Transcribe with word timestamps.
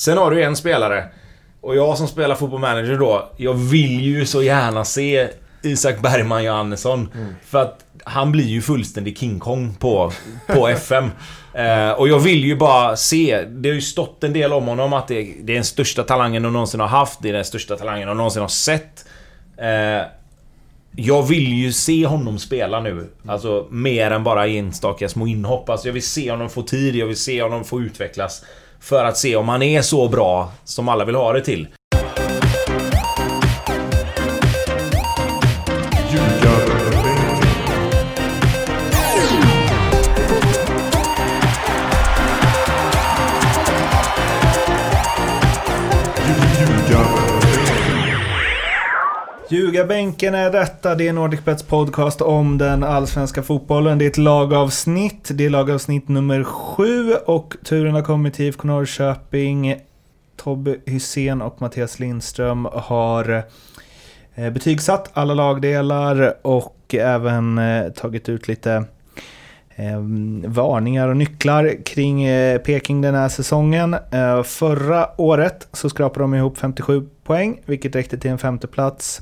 Sen 0.00 0.18
har 0.18 0.30
du 0.30 0.42
en 0.42 0.56
spelare. 0.56 1.04
Och 1.60 1.76
jag 1.76 1.98
som 1.98 2.08
spelar 2.08 2.34
fotboll 2.34 2.60
manager 2.60 2.98
då, 2.98 3.30
jag 3.36 3.54
vill 3.54 4.00
ju 4.00 4.26
så 4.26 4.42
gärna 4.42 4.84
se 4.84 5.28
Isak 5.62 6.00
Bergman 6.00 6.44
Johannesson. 6.44 7.08
Mm. 7.14 7.34
För 7.46 7.62
att 7.62 7.84
han 8.04 8.32
blir 8.32 8.44
ju 8.44 8.62
fullständig 8.62 9.18
King 9.18 9.38
Kong 9.38 9.74
på, 9.78 10.12
på 10.46 10.68
FM. 10.84 11.10
Eh, 11.54 11.90
och 11.90 12.08
jag 12.08 12.18
vill 12.18 12.44
ju 12.44 12.56
bara 12.56 12.96
se. 12.96 13.42
Det 13.42 13.68
har 13.68 13.74
ju 13.74 13.80
stått 13.80 14.24
en 14.24 14.32
del 14.32 14.52
om 14.52 14.66
honom 14.66 14.92
att 14.92 15.08
det, 15.08 15.22
det 15.42 15.52
är 15.52 15.54
den 15.54 15.64
största 15.64 16.02
talangen 16.02 16.42
de 16.42 16.52
någonsin 16.52 16.80
har 16.80 16.88
haft. 16.88 17.22
Det 17.22 17.28
är 17.28 17.32
den 17.32 17.44
största 17.44 17.76
talangen 17.76 18.08
de 18.08 18.16
någonsin 18.16 18.42
har 18.42 18.48
sett. 18.48 19.04
Eh, 19.56 20.06
jag 20.96 21.22
vill 21.22 21.52
ju 21.52 21.72
se 21.72 22.06
honom 22.06 22.38
spela 22.38 22.80
nu. 22.80 23.10
Alltså 23.26 23.66
mer 23.70 24.10
än 24.10 24.24
bara 24.24 24.46
enstaka 24.46 25.08
små 25.08 25.26
inhopp. 25.26 25.68
Alltså 25.68 25.88
jag 25.88 25.92
vill 25.92 26.06
se 26.06 26.30
honom 26.30 26.50
få 26.50 26.62
tid, 26.62 26.96
jag 26.96 27.06
vill 27.06 27.16
se 27.16 27.42
honom 27.42 27.64
få 27.64 27.80
utvecklas. 27.80 28.44
För 28.80 29.04
att 29.04 29.16
se 29.16 29.36
om 29.36 29.48
han 29.48 29.62
är 29.62 29.82
så 29.82 30.08
bra 30.08 30.52
som 30.64 30.88
alla 30.88 31.04
vill 31.04 31.14
ha 31.14 31.32
det 31.32 31.40
till. 31.40 31.68
Ljugarbänken 49.52 50.34
är 50.34 50.50
detta. 50.50 50.94
Det 50.94 51.08
är 51.08 51.12
NordicBets 51.12 51.62
podcast 51.62 52.20
om 52.20 52.58
den 52.58 52.84
allsvenska 52.84 53.42
fotbollen. 53.42 53.98
Det 53.98 54.04
är 54.04 54.10
ett 54.10 54.18
lagavsnitt. 54.18 55.30
Det 55.34 55.46
är 55.46 55.50
lagavsnitt 55.50 56.08
nummer 56.08 56.44
sju 56.44 57.14
och 57.14 57.56
turen 57.64 57.94
har 57.94 58.02
kommit 58.02 58.34
till 58.34 58.44
IFK 58.44 58.68
Norrköping. 58.68 59.76
Tobbe 60.36 60.76
Hysén 60.86 61.42
och 61.42 61.62
Mattias 61.62 61.98
Lindström 61.98 62.68
har 62.72 63.42
eh, 64.34 64.50
betygsatt 64.50 65.10
alla 65.12 65.34
lagdelar 65.34 66.34
och 66.42 66.94
även 66.94 67.58
eh, 67.58 67.88
tagit 67.92 68.28
ut 68.28 68.48
lite 68.48 68.84
eh, 69.76 70.00
varningar 70.44 71.08
och 71.08 71.16
nycklar 71.16 71.84
kring 71.84 72.26
Peking 72.64 73.00
den 73.00 73.14
här 73.14 73.28
säsongen. 73.28 73.96
Förra 74.44 75.20
året 75.20 75.68
så 75.72 75.90
skrapade 75.90 76.24
de 76.24 76.34
ihop 76.34 76.58
57 76.58 77.06
poäng, 77.30 77.60
vilket 77.66 77.94
räckte 77.94 78.18
till 78.18 78.30
en 78.30 78.38
femteplats. 78.38 79.20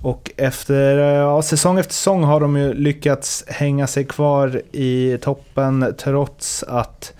Och 0.00 0.30
efter, 0.36 0.98
ja, 0.98 1.42
säsong 1.42 1.78
efter 1.78 1.94
säsong 1.94 2.24
har 2.24 2.40
de 2.40 2.56
ju 2.56 2.74
lyckats 2.74 3.44
hänga 3.48 3.86
sig 3.86 4.04
kvar 4.04 4.62
i 4.72 5.18
toppen 5.22 5.94
trots 5.98 6.62
att 6.62 7.12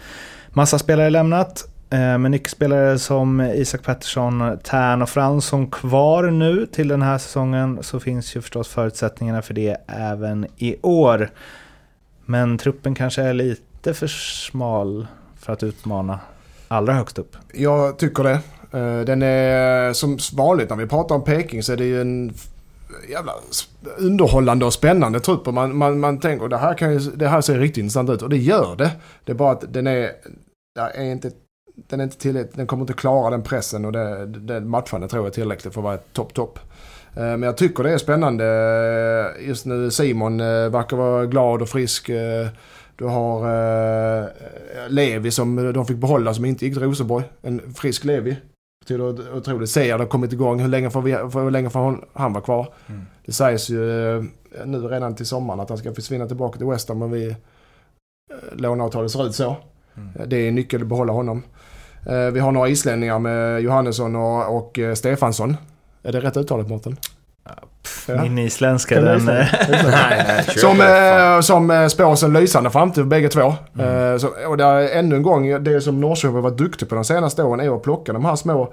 massa 0.48 0.78
spelare 0.78 1.10
lämnat. 1.10 1.68
Eh, 1.90 2.18
med 2.18 2.30
nyckelspelare 2.30 2.98
som 2.98 3.40
Isak 3.40 3.82
Pettersson, 3.82 4.58
Tern 4.62 5.02
och 5.02 5.08
Fransson 5.08 5.70
kvar 5.70 6.30
nu 6.30 6.66
till 6.66 6.88
den 6.88 7.02
här 7.02 7.18
säsongen 7.18 7.78
så 7.82 8.00
finns 8.00 8.36
ju 8.36 8.40
förstås 8.40 8.68
förutsättningarna 8.68 9.42
för 9.42 9.54
det 9.54 9.76
även 9.86 10.46
i 10.56 10.76
år. 10.82 11.30
Men 12.24 12.58
truppen 12.58 12.94
kanske 12.94 13.22
är 13.22 13.34
lite 13.34 13.94
för 13.94 14.06
smal 14.06 15.06
för 15.36 15.52
att 15.52 15.62
utmana 15.62 16.20
allra 16.68 16.92
högst 16.92 17.18
upp. 17.18 17.36
Jag 17.54 17.98
tycker 17.98 18.22
det. 18.22 18.40
Eh, 18.74 19.00
den 19.00 19.22
är 19.22 19.92
som 19.92 20.18
vanligt 20.32 20.70
när 20.70 20.76
vi 20.76 20.86
pratar 20.86 21.14
om 21.14 21.24
Peking 21.24 21.62
så 21.62 21.72
är 21.72 21.76
det 21.76 21.84
ju 21.84 22.00
en 22.00 22.34
jävla 23.10 23.32
underhållande 23.98 24.64
och 24.64 24.72
spännande 24.72 25.20
trupp. 25.20 25.48
Och 25.48 25.54
man, 25.54 25.76
man, 25.76 26.00
man 26.00 26.20
tänker 26.20 26.48
det 26.48 26.56
här, 26.56 26.74
kan 26.74 26.92
ju, 26.92 26.98
det 26.98 27.28
här 27.28 27.40
ser 27.40 27.58
riktigt 27.58 27.82
intressant 27.82 28.10
ut. 28.10 28.22
Och 28.22 28.28
det 28.28 28.36
gör 28.36 28.76
det. 28.76 28.90
Det 29.24 29.32
är 29.32 29.36
bara 29.36 29.52
att 29.52 29.72
den 29.72 29.86
är, 29.86 30.12
är 30.94 31.04
inte, 31.04 31.30
den 31.88 32.00
är 32.00 32.04
inte 32.04 32.18
tillräckligt, 32.18 32.56
den 32.56 32.66
kommer 32.66 32.82
inte 32.82 32.92
klara 32.92 33.30
den 33.30 33.42
pressen 33.42 33.84
och 33.84 33.92
det, 33.92 34.26
det 34.26 34.60
matchandet 34.60 35.10
tror 35.10 35.22
jag 35.22 35.30
är 35.30 35.34
tillräckligt 35.34 35.74
för 35.74 35.80
att 35.80 35.84
vara 35.84 35.96
topp, 35.96 36.34
topp. 36.34 36.58
Eh, 37.14 37.22
men 37.22 37.42
jag 37.42 37.56
tycker 37.56 37.84
det 37.84 37.92
är 37.92 37.98
spännande. 37.98 38.44
Eh, 39.38 39.48
just 39.48 39.66
nu 39.66 39.90
Simon 39.90 40.38
verkar 40.38 40.96
vara 40.96 41.26
glad 41.26 41.62
och 41.62 41.68
frisk. 41.68 42.10
Du 42.96 43.04
har 43.04 44.88
Levi 44.88 45.30
som 45.30 45.72
de 45.72 45.86
fick 45.86 45.96
behålla 45.96 46.34
som 46.34 46.44
inte 46.44 46.66
gick 46.66 46.74
till 46.74 46.82
Rosenborg. 46.82 47.24
En 47.42 47.74
frisk 47.74 48.04
Levi 48.04 48.36
betyder 48.84 49.36
otroligt. 49.36 49.74
Det 49.74 49.90
har 49.90 50.06
kommit 50.06 50.32
igång. 50.32 50.60
Hur 50.60 50.68
länge 50.68 50.90
får, 50.90 51.02
vi, 51.02 51.12
hur 51.12 51.50
länge 51.50 51.70
får 51.70 52.06
han 52.12 52.32
vara 52.32 52.44
kvar? 52.44 52.68
Mm. 52.86 53.06
Det 53.26 53.32
sägs 53.32 53.70
ju 53.70 54.16
eh, 54.16 54.24
nu 54.64 54.78
redan 54.78 55.14
till 55.14 55.26
sommaren 55.26 55.60
att 55.60 55.68
han 55.68 55.78
ska 55.78 55.94
försvinna 55.94 56.26
tillbaka 56.26 56.58
till 56.58 56.66
West 56.66 56.88
Ham. 56.88 56.98
Men 56.98 57.10
vi, 57.10 57.28
eh, 57.28 57.36
låneavtalet 58.52 59.10
ser 59.10 59.26
ut 59.26 59.34
så. 59.34 59.56
Mm. 59.96 60.08
Eh, 60.18 60.26
det 60.26 60.36
är 60.36 60.48
en 60.48 60.54
nyckel 60.54 60.82
att 60.82 60.88
behålla 60.88 61.12
honom. 61.12 61.42
Vi 62.32 62.40
har 62.40 62.52
några 62.52 62.68
islänningar 62.68 63.18
med 63.18 63.60
Johannesson 63.60 64.16
och, 64.16 64.56
och 64.56 64.78
Stefansson. 64.94 65.56
Är 66.02 66.12
det 66.12 66.20
rätt 66.20 66.36
uttalat 66.36 66.68
Mårten? 66.68 66.96
Ja. 68.06 68.22
Min 68.22 68.38
isländska 68.38 69.00
den... 69.00 69.24
nej, 69.24 69.48
nej, 70.28 70.44
som, 70.56 70.80
eh, 70.80 71.40
som 71.40 71.90
spås 71.90 72.22
en 72.22 72.32
lysande 72.32 72.70
framtid 72.70 73.06
bägge 73.06 73.28
två. 73.28 73.54
Mm. 73.78 74.12
Eh, 74.12 74.18
så, 74.18 74.28
och 74.48 74.56
det 74.56 74.64
är 74.64 74.98
ännu 74.98 75.16
en 75.16 75.22
gång, 75.22 75.64
det 75.64 75.80
som 75.80 76.00
Norrköping 76.00 76.34
har 76.34 76.42
varit 76.42 76.58
duktig 76.58 76.88
på 76.88 76.94
de 76.94 77.04
senaste 77.04 77.42
åren 77.42 77.60
är 77.60 77.76
att 77.76 77.82
plocka 77.82 78.12
de 78.12 78.24
här 78.24 78.36
små 78.36 78.72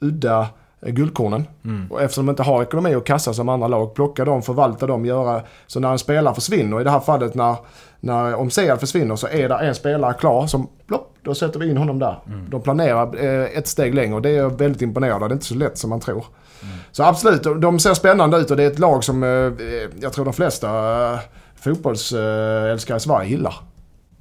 udda 0.00 0.46
guldkornen. 0.86 1.46
Mm. 1.64 1.86
Och 1.90 2.02
eftersom 2.02 2.26
de 2.26 2.30
inte 2.30 2.42
har 2.42 2.62
ekonomi 2.62 2.94
och 2.94 3.06
kassa 3.06 3.34
som 3.34 3.48
andra 3.48 3.68
lag, 3.68 3.94
plocka 3.94 4.24
dem, 4.24 4.42
förvalta 4.42 4.86
dem, 4.86 5.04
göra 5.04 5.42
så 5.66 5.80
när 5.80 5.92
en 5.92 5.98
spelare 5.98 6.34
försvinner, 6.34 6.80
i 6.80 6.84
det 6.84 6.90
här 6.90 7.00
fallet 7.00 7.34
när, 7.34 7.56
när 8.00 8.34
om 8.34 8.50
Sead 8.50 8.80
försvinner 8.80 9.16
så 9.16 9.28
är 9.28 9.48
det 9.48 9.54
en 9.54 9.74
spelare 9.74 10.14
klar 10.14 10.46
som, 10.46 10.68
plopp, 10.86 11.14
då 11.22 11.34
sätter 11.34 11.60
vi 11.60 11.70
in 11.70 11.76
honom 11.76 11.98
där. 11.98 12.18
Mm. 12.26 12.50
De 12.50 12.62
planerar 12.62 13.24
eh, 13.24 13.58
ett 13.58 13.66
steg 13.66 13.94
längre 13.94 14.14
och 14.14 14.22
det 14.22 14.30
är 14.30 14.36
jag 14.36 14.58
väldigt 14.58 14.82
imponerad 14.82 15.22
av. 15.22 15.28
Det 15.28 15.32
är 15.32 15.36
inte 15.36 15.46
så 15.46 15.54
lätt 15.54 15.78
som 15.78 15.90
man 15.90 16.00
tror. 16.00 16.24
Så 16.92 17.02
absolut, 17.02 17.42
de 17.42 17.78
ser 17.78 17.94
spännande 17.94 18.36
ut 18.36 18.50
och 18.50 18.56
det 18.56 18.62
är 18.62 18.66
ett 18.70 18.78
lag 18.78 19.04
som 19.04 19.22
eh, 19.22 19.28
eh 19.28 19.52
jag 20.00 20.12
tror 20.12 20.24
de 20.24 20.34
flesta 20.34 20.68
eh, 21.12 21.18
fotbollsälskare 21.60 22.94
eh, 22.94 22.96
i 22.96 23.00
Sverige 23.00 23.30
gillar. 23.30 23.54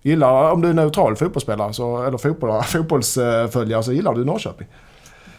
Gillar, 0.01 0.51
om 0.51 0.61
du 0.61 0.69
är 0.69 0.73
neutral 0.73 1.15
fotbollsspelare 1.15 1.73
så, 1.73 2.03
eller 2.03 2.17
fotboll, 2.17 2.63
fotbollsföljare 2.63 3.83
så 3.83 3.93
gillar 3.93 4.13
du 4.13 4.25
Norrköping. 4.25 4.67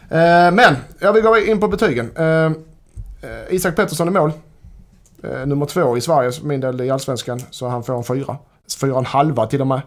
Eh, 0.09 0.51
men, 0.51 0.75
jag 0.99 1.13
vill 1.13 1.23
gå 1.23 1.37
in 1.37 1.59
på 1.59 1.67
betygen. 1.67 2.11
Isak 3.49 3.75
Pettersson 3.75 4.07
i 4.07 4.11
mål. 4.11 4.31
Nummer 5.45 5.65
två 5.65 5.97
i 5.97 6.01
Sverige, 6.01 6.31
min 6.43 6.61
del 6.61 6.81
i 6.81 6.89
Allsvenskan, 6.89 7.41
så 7.49 7.67
han 7.67 7.83
får 7.83 7.97
en 7.97 8.03
fyra. 8.03 8.37
Fyra 8.81 8.91
och 8.91 8.99
en 8.99 9.05
halva 9.05 9.45
till 9.45 9.61
och 9.61 9.67
med. 9.67 9.81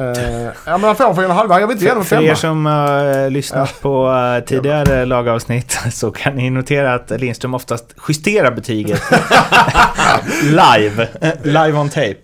Uh, 0.00 0.50
ja 0.66 0.78
men 0.78 0.84
han 0.84 0.96
får 0.96 1.14
fyra 1.14 1.26
och 1.26 1.34
halva. 1.34 1.60
Jag 1.60 1.66
vill 1.66 1.74
inte 1.74 1.84
ge 1.84 1.90
honom 1.90 2.04
femma. 2.04 2.22
För 2.22 2.28
er 2.28 2.34
som 2.34 2.66
uh, 2.66 3.30
lyssnat 3.30 3.70
ja. 3.72 3.78
på 3.82 4.08
uh, 4.08 4.44
tidigare 4.44 5.04
lagavsnitt 5.04 5.78
så 5.92 6.10
kan 6.10 6.34
ni 6.34 6.50
notera 6.50 6.94
att 6.94 7.10
Lindström 7.10 7.54
oftast 7.54 7.94
justerar 8.08 8.50
betyget 8.50 9.02
live. 10.42 11.08
live 11.42 11.78
on 11.78 11.88
tape. 11.88 12.20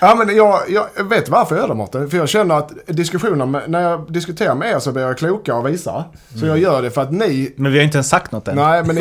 Ja 0.00 0.14
men 0.14 0.36
jag, 0.36 0.60
jag 0.68 1.04
vet 1.04 1.28
varför 1.28 1.54
jag 1.54 1.62
gör 1.62 1.68
det 1.68 1.74
Mårten. 1.74 2.10
För 2.10 2.16
jag 2.16 2.28
känner 2.28 2.54
att 2.54 2.72
diskussioner, 2.86 3.68
när 3.68 3.80
jag 3.80 4.12
diskuterar 4.12 4.54
med 4.54 4.70
er 4.70 4.78
så 4.78 4.92
blir 4.92 5.02
jag 5.02 5.18
klokare 5.18 5.56
och 5.56 5.68
visare. 5.68 6.04
Så 6.28 6.38
mm. 6.38 6.48
jag 6.48 6.58
gör 6.58 6.82
det 6.82 6.90
för 6.90 7.02
att 7.02 7.12
ni... 7.12 7.54
Men 7.56 7.72
vi 7.72 7.78
har 7.78 7.84
inte 7.84 7.96
ens 7.96 8.08
sagt 8.08 8.32
något 8.32 8.48
än. 8.48 8.56
Nej, 8.56 8.84
men 8.84 8.98
i, 8.98 9.00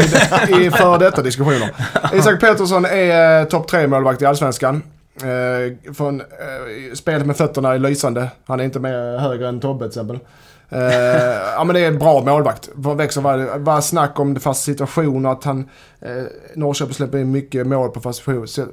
i 0.66 0.72
för 0.72 1.00
detta 1.00 1.22
diskussioner. 1.22 1.70
Isak 2.14 2.40
Petersson 2.40 2.86
är 2.86 3.40
eh, 3.40 3.48
topp 3.48 3.68
tre 3.68 3.88
målvakt 3.88 4.22
i 4.22 4.26
Allsvenskan. 4.26 4.82
Eh, 5.24 5.94
från, 5.94 6.22
eh, 6.22 6.94
spelet 6.94 7.28
med 7.28 7.38
fötterna 7.38 7.74
är 7.74 7.80
lysande. 7.80 8.32
Han 8.46 8.60
är 8.60 8.64
inte 8.64 8.80
mer 8.80 9.18
högre 9.18 9.48
än 9.48 9.60
Tobbe 9.60 9.80
till 9.80 9.88
exempel. 9.88 10.20
Eh, 10.70 10.82
ja 11.56 11.64
men 11.64 11.74
det 11.74 11.80
är 11.80 11.88
en 11.88 12.00
bra 12.00 12.22
målvakt. 12.22 12.70
Växer 12.76 13.22
var, 13.22 13.58
var 13.58 13.82
snack 13.82 14.20
om 14.20 14.34
det 14.34 14.40
fasta 14.40 14.66
situationer. 14.66 15.32
Att 15.32 15.44
han, 15.44 15.70
eh, 16.02 16.24
Norrköping 16.56 16.94
släpper 16.94 17.18
in 17.18 17.32
mycket 17.32 17.68
mål 17.68 17.90
på 17.90 18.00
fasta, 18.00 18.32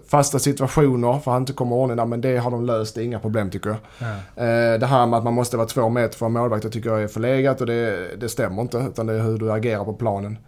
fasta 0.08 0.38
situationer. 0.38 1.18
För 1.18 1.30
han 1.30 1.42
inte 1.42 1.52
kommer 1.52 1.76
ordning 1.76 1.96
där. 1.96 2.06
Men 2.06 2.20
det 2.20 2.36
har 2.36 2.50
de 2.50 2.64
löst. 2.64 2.94
Det 2.94 3.02
är 3.02 3.04
inga 3.04 3.18
problem 3.18 3.50
tycker 3.50 3.70
jag. 3.70 3.78
Mm. 4.08 4.72
Eh, 4.74 4.80
det 4.80 4.86
här 4.86 5.06
med 5.06 5.18
att 5.18 5.24
man 5.24 5.34
måste 5.34 5.56
vara 5.56 5.66
två 5.66 5.88
meter 5.88 6.18
från 6.18 6.32
målvakt. 6.32 6.62
Det 6.62 6.70
tycker 6.70 6.90
jag 6.90 7.02
är 7.02 7.08
förlegat. 7.08 7.60
Och 7.60 7.66
det, 7.66 8.08
det 8.20 8.28
stämmer 8.28 8.62
inte. 8.62 8.78
Utan 8.78 9.06
det 9.06 9.14
är 9.14 9.22
hur 9.22 9.38
du 9.38 9.52
agerar 9.52 9.84
på 9.84 9.92
planen. 9.92 10.38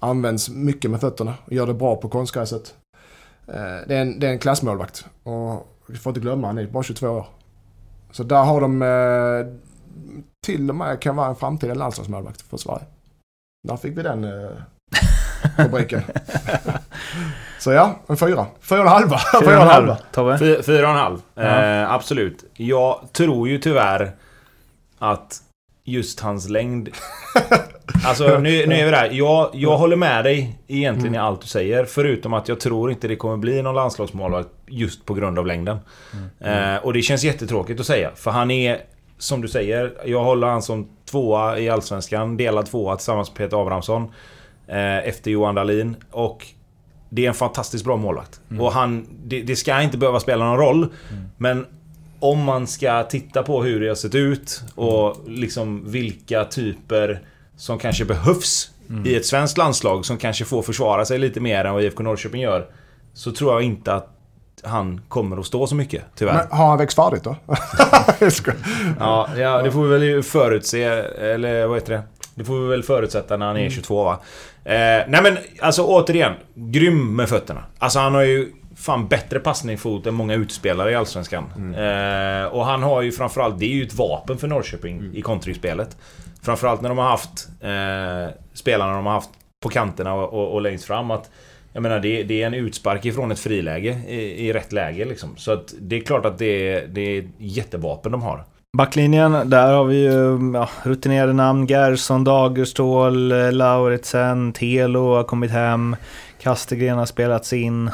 Används 0.00 0.48
mycket 0.48 0.90
med 0.90 1.00
fötterna. 1.00 1.34
Och 1.44 1.52
gör 1.52 1.66
det 1.66 1.74
bra 1.74 1.96
på 1.96 2.08
konstgräset. 2.08 2.74
Eh, 3.48 3.86
det, 3.86 3.96
är 3.96 4.00
en, 4.00 4.20
det 4.20 4.26
är 4.26 4.30
en 4.30 4.38
klassmålvakt. 4.38 5.06
Och 5.22 5.76
vi 5.86 5.98
får 5.98 6.10
inte 6.10 6.20
glömma, 6.20 6.46
han 6.46 6.58
är 6.58 6.66
bara 6.66 6.82
22 6.82 7.08
år. 7.08 7.26
Så 8.10 8.22
där 8.22 8.44
har 8.44 8.60
de 8.60 8.82
eh, 8.82 9.60
till 10.46 10.70
och 10.70 10.76
med 10.76 11.00
kan 11.00 11.16
vara 11.16 11.28
en 11.28 11.36
framtida 11.36 11.74
landslagsmålvakt 11.74 12.42
för 12.42 12.56
Sverige. 12.56 12.84
Där 13.68 13.76
fick 13.76 13.98
vi 13.98 14.02
den 14.02 14.24
eh, 14.24 14.50
rubriken. 15.56 16.02
Så 17.58 17.72
ja, 17.72 17.98
en 18.06 18.16
fyra. 18.16 18.46
Fyra 18.60 18.80
och 18.80 18.86
en 18.86 18.92
halva. 18.92 19.18
Fyra 19.40 19.56
och 19.56 19.62
en 19.62 19.68
halva. 19.68 19.98
Fyra, 20.38 20.62
fyra 20.62 20.86
och 20.86 20.92
en 20.92 21.00
halv. 21.00 21.22
Ja. 21.34 21.42
Eh, 21.42 21.92
absolut. 21.92 22.44
Jag 22.54 23.00
tror 23.12 23.48
ju 23.48 23.58
tyvärr 23.58 24.14
att 24.98 25.42
just 25.86 26.20
hans 26.20 26.48
längd 26.48 26.88
Alltså 28.04 28.38
nu, 28.38 28.66
nu 28.66 28.74
är 28.74 28.84
vi 28.84 28.90
där. 28.90 29.10
Jag, 29.12 29.50
jag 29.52 29.78
håller 29.78 29.96
med 29.96 30.24
dig 30.24 30.58
egentligen 30.66 31.14
mm. 31.14 31.24
i 31.24 31.26
allt 31.26 31.40
du 31.40 31.46
säger. 31.46 31.84
Förutom 31.84 32.34
att 32.34 32.48
jag 32.48 32.60
tror 32.60 32.90
inte 32.90 33.08
det 33.08 33.16
kommer 33.16 33.36
bli 33.36 33.62
någon 33.62 33.74
landslagsmålvakt 33.74 34.48
just 34.66 35.04
på 35.04 35.14
grund 35.14 35.38
av 35.38 35.46
längden. 35.46 35.78
Mm. 36.40 36.74
Eh, 36.74 36.84
och 36.84 36.92
det 36.92 37.02
känns 37.02 37.24
jättetråkigt 37.24 37.80
att 37.80 37.86
säga. 37.86 38.10
För 38.14 38.30
han 38.30 38.50
är, 38.50 38.80
som 39.18 39.40
du 39.40 39.48
säger, 39.48 39.92
jag 40.04 40.24
håller 40.24 40.46
han 40.46 40.62
som 40.62 40.88
tvåa 41.10 41.58
i 41.58 41.68
Allsvenskan. 41.68 42.36
Delad 42.36 42.66
tvåa 42.66 42.96
tillsammans 42.96 43.28
med 43.28 43.36
Peter 43.36 43.62
Abrahamsson. 43.62 44.02
Eh, 44.68 45.08
efter 45.08 45.30
Johan 45.30 45.54
Dahlin. 45.54 45.96
Och 46.10 46.46
det 47.08 47.24
är 47.24 47.28
en 47.28 47.34
fantastiskt 47.34 47.84
bra 47.84 47.96
målvakt. 47.96 48.40
Mm. 48.50 48.62
Och 48.62 48.72
han... 48.72 49.06
Det, 49.24 49.42
det 49.42 49.56
ska 49.56 49.82
inte 49.82 49.98
behöva 49.98 50.20
spela 50.20 50.44
någon 50.44 50.58
roll. 50.58 50.88
Men 51.36 51.66
om 52.30 52.42
man 52.44 52.66
ska 52.66 53.02
titta 53.02 53.42
på 53.42 53.62
hur 53.62 53.80
det 53.80 53.88
har 53.88 53.94
sett 53.94 54.14
ut 54.14 54.62
och 54.74 55.16
liksom 55.26 55.82
vilka 55.90 56.44
typer 56.44 57.20
som 57.56 57.78
kanske 57.78 58.04
behövs 58.04 58.70
Mm. 58.90 59.06
i 59.06 59.14
ett 59.16 59.26
svenskt 59.26 59.58
landslag 59.58 60.04
som 60.06 60.16
kanske 60.16 60.44
får 60.44 60.62
försvara 60.62 61.04
sig 61.04 61.18
lite 61.18 61.40
mer 61.40 61.64
än 61.64 61.74
vad 61.74 61.82
IFK 61.82 62.02
Norrköping 62.02 62.40
gör. 62.40 62.66
Så 63.14 63.32
tror 63.32 63.52
jag 63.52 63.62
inte 63.62 63.94
att 63.94 64.08
han 64.62 65.00
kommer 65.08 65.36
att 65.36 65.46
stå 65.46 65.66
så 65.66 65.74
mycket, 65.74 66.02
tyvärr. 66.16 66.34
Men 66.34 66.58
har 66.58 66.66
han 66.68 66.78
växt 66.78 66.96
färdigt 66.96 67.24
då? 67.24 67.36
Ja, 68.98 69.28
ja, 69.36 69.62
det 69.62 69.72
får 69.72 69.82
vi 69.84 69.98
väl 70.12 70.22
förutse, 70.22 70.82
eller 70.84 71.66
vad 71.66 71.76
heter 71.76 71.92
det? 71.92 72.02
Det 72.34 72.44
får 72.44 72.60
vi 72.60 72.66
väl 72.68 72.82
förutsätta 72.82 73.36
när 73.36 73.46
han 73.46 73.56
är 73.56 73.70
22 73.70 74.04
va? 74.04 74.20
Eh, 74.64 74.72
nej 75.08 75.22
men 75.22 75.38
alltså 75.60 75.82
återigen, 75.84 76.32
grym 76.54 77.16
med 77.16 77.28
fötterna. 77.28 77.64
Alltså 77.78 77.98
han 77.98 78.14
har 78.14 78.22
ju 78.22 78.52
fan 78.76 79.08
bättre 79.08 79.38
passningsfot 79.38 80.06
än 80.06 80.14
många 80.14 80.34
utspelare 80.34 80.90
i 80.90 80.94
Allsvenskan. 80.94 81.74
Eh, 81.74 82.44
och 82.44 82.64
han 82.64 82.82
har 82.82 83.02
ju 83.02 83.12
framförallt, 83.12 83.58
det 83.58 83.64
är 83.64 83.74
ju 83.74 83.82
ett 83.82 83.94
vapen 83.94 84.38
för 84.38 84.48
Norrköping 84.48 85.10
i 85.14 85.22
kontringsspelet. 85.22 85.96
Framförallt 86.42 86.80
när 86.80 86.88
de 86.88 86.98
har 86.98 87.08
haft 87.08 87.48
eh, 87.60 88.34
spelarna 88.54 88.94
de 88.94 89.06
har 89.06 89.12
haft 89.12 89.30
på 89.62 89.68
kanterna 89.68 90.14
och, 90.14 90.32
och, 90.32 90.54
och 90.54 90.62
längst 90.62 90.84
fram. 90.84 91.10
Att, 91.10 91.30
jag 91.72 91.82
menar 91.82 92.00
det, 92.00 92.22
det 92.22 92.42
är 92.42 92.46
en 92.46 92.54
utspark 92.54 93.04
ifrån 93.04 93.30
ett 93.30 93.38
friläge 93.38 94.00
i, 94.08 94.48
i 94.48 94.52
rätt 94.52 94.72
läge 94.72 95.04
liksom. 95.04 95.36
Så 95.36 95.52
att 95.52 95.74
det 95.80 95.96
är 95.96 96.00
klart 96.00 96.24
att 96.24 96.38
det 96.38 96.72
är, 96.72 96.86
det 96.86 97.00
är 97.00 97.28
jättevapen 97.38 98.12
de 98.12 98.22
har. 98.22 98.44
Backlinjen, 98.76 99.50
där 99.50 99.72
har 99.72 99.84
vi 99.84 99.96
ju 99.96 100.52
ja, 100.54 100.68
rutinerade 100.82 101.32
namn. 101.32 101.66
Gerson, 101.66 102.24
Dagerstål, 102.24 103.32
eh, 103.32 103.52
Lauritsen, 103.52 104.52
Telo 104.52 105.14
har 105.14 105.24
kommit 105.24 105.50
hem. 105.50 105.96
Kastegren 106.40 106.98
har 106.98 107.06
spelats 107.06 107.52
in. 107.52 107.90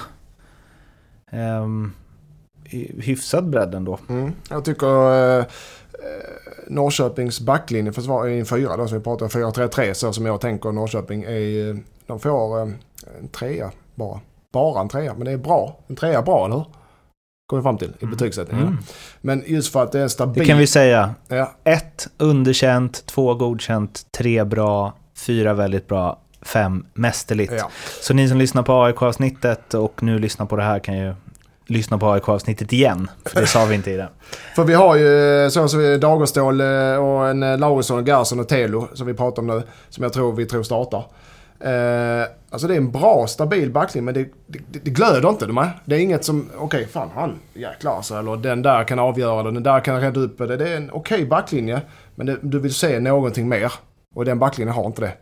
Ehm, 1.33 1.93
hyfsad 2.99 3.51
bredd 3.51 3.75
ändå. 3.75 3.99
Mm. 4.09 4.33
Jag 4.51 4.65
tycker 4.65 5.39
eh, 5.39 5.45
Norrköpings 6.69 7.41
backlinje 7.41 7.93
försvar 7.93 8.29
i 8.29 8.39
en 8.39 8.47
fyra 8.47 8.77
då 8.77 8.89
som 8.89 8.99
vi 8.99 9.05
pratar 9.05 9.25
om, 9.25 9.31
4-3-3 9.31 9.93
så 9.93 10.13
som 10.13 10.27
jag 10.27 10.41
tänker 10.41 10.73
Norrköping 10.73 11.23
är, 11.23 11.79
de 12.07 12.21
får 12.21 12.59
eh, 12.59 12.69
en 13.21 13.29
trea 13.29 13.71
bara. 13.95 14.21
Bara 14.53 14.81
en 14.81 14.89
trea, 14.89 15.15
men 15.15 15.25
det 15.25 15.33
är 15.33 15.37
bra. 15.37 15.79
En 15.87 15.97
trea 15.97 16.23
bra, 16.23 16.45
eller 16.45 16.57
hur? 16.57 16.65
Kommer 17.47 17.63
vi 17.63 17.65
fram 17.65 17.79
till 17.79 17.93
i 18.01 18.07
betygssättningen. 18.07 18.67
Mm. 18.67 18.79
Men 19.21 19.43
just 19.47 19.73
för 19.73 19.83
att 19.83 19.93
det 19.93 19.99
är 19.99 20.03
en 20.03 20.11
stabil... 20.11 20.43
Det 20.43 20.49
kan 20.49 20.59
vi 20.59 20.67
säga. 20.67 21.15
Ja, 21.29 21.53
Ett 21.65 22.09
underkänt, 22.19 23.07
två 23.07 23.35
godkänt, 23.35 24.07
tre 24.11 24.45
bra, 24.45 24.93
fyra 25.27 25.55
väldigt 25.55 25.89
bra, 25.89 26.21
fem 26.53 26.87
mästerligt. 26.95 27.53
ja. 27.53 27.71
Så 28.01 28.15
ni 28.15 28.29
som 28.29 28.39
lyssnar 28.39 28.63
på 28.63 28.83
AIK-avsnittet 28.83 29.75
och 29.75 30.03
nu 30.03 30.19
lyssnar 30.19 30.47
på 30.47 30.57
det 30.57 30.63
här 30.63 30.79
kan 30.79 30.99
ju 30.99 31.15
lyssna 31.67 31.99
på 31.99 32.11
AIK-avsnittet 32.11 32.73
igen. 32.73 33.11
För 33.25 33.41
det 33.41 33.47
sa 33.47 33.65
vi 33.65 33.75
inte 33.75 33.91
i 33.91 33.97
det. 33.97 34.09
För 34.57 34.65
vi 34.65 34.75
har 34.75 34.97
ju 34.97 35.51
så 35.51 35.69
som 35.69 36.01
Dagerstål 36.01 36.61
eh, 36.61 36.67
och 36.97 37.29
en 37.29 37.43
eh, 37.43 37.59
Laurisson, 37.59 38.05
Gerson 38.05 38.41
och 38.41 38.49
Telo 38.49 38.89
som 38.95 39.07
vi 39.07 39.15
pratar 39.15 39.43
om 39.43 39.47
nu. 39.47 39.63
Som 39.89 40.03
jag 40.03 40.13
tror 40.13 40.33
vi 40.33 40.47
tror 40.47 40.63
startar. 40.63 41.05
Eh, 41.61 42.27
alltså 42.51 42.69
det 42.69 42.75
är 42.75 42.79
en 42.79 42.91
bra 42.91 43.27
stabil 43.27 43.71
backlinje 43.71 44.05
men 44.05 44.15
det, 44.15 44.29
det, 44.47 44.79
det 44.85 44.91
glöder 44.91 45.29
inte. 45.29 45.47
De 45.47 45.57
här. 45.57 45.71
Det 45.85 45.97
är 45.97 46.01
inget 46.01 46.25
som, 46.25 46.51
okej 46.59 46.87
fan 46.87 47.11
han 47.15 47.39
jäklar 47.55 47.97
alltså. 47.97 48.15
Eller 48.15 48.37
den 48.37 48.63
där 48.63 48.85
kan 48.85 48.99
avgöra 48.99 49.41
eller 49.41 49.53
den 49.53 49.63
där 49.63 49.81
kan 49.81 50.01
rädda 50.01 50.21
upp 50.21 50.39
det. 50.39 50.57
Det 50.57 50.69
är 50.69 50.77
en 50.77 50.91
okej 50.93 51.27
backlinje. 51.27 51.81
Men 52.15 52.27
det, 52.27 52.37
du 52.43 52.59
vill 52.59 52.75
se 52.75 53.01
någonting 53.01 53.49
mer. 53.49 53.73
Och 54.15 54.25
den 54.25 54.39
backlinjen 54.39 54.75
har 54.75 54.87
inte 54.87 55.03
det. 55.03 55.13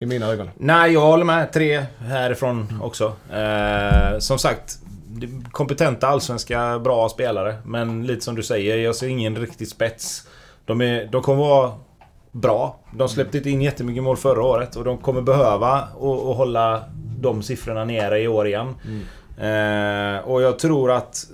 I 0.00 0.06
mina 0.06 0.26
ögon. 0.26 0.50
Nej, 0.56 0.92
jag 0.92 1.00
håller 1.00 1.24
med. 1.24 1.52
Tre 1.52 1.84
härifrån 1.98 2.80
också. 2.82 3.12
Eh, 3.32 4.18
som 4.18 4.38
sagt, 4.38 4.78
kompetenta 5.50 6.08
allsvenska 6.08 6.78
bra 6.78 7.08
spelare. 7.08 7.56
Men 7.64 8.06
lite 8.06 8.20
som 8.20 8.34
du 8.34 8.42
säger, 8.42 8.76
jag 8.76 8.96
ser 8.96 9.08
ingen 9.08 9.36
riktig 9.36 9.68
spets. 9.68 10.28
De, 10.64 10.80
är, 10.80 11.08
de 11.12 11.22
kommer 11.22 11.44
vara 11.44 11.72
bra. 12.32 12.80
De 12.94 13.08
släppte 13.08 13.38
inte 13.38 13.50
in 13.50 13.62
jättemycket 13.62 14.02
mål 14.02 14.16
förra 14.16 14.42
året 14.42 14.76
och 14.76 14.84
de 14.84 14.98
kommer 14.98 15.22
behöva 15.22 15.88
och, 15.96 16.28
och 16.28 16.34
hålla 16.34 16.84
de 17.20 17.42
siffrorna 17.42 17.84
nere 17.84 18.20
i 18.20 18.28
år 18.28 18.46
igen. 18.46 18.74
Eh, 19.38 20.28
och 20.28 20.42
jag 20.42 20.58
tror 20.58 20.90
att 20.90 21.24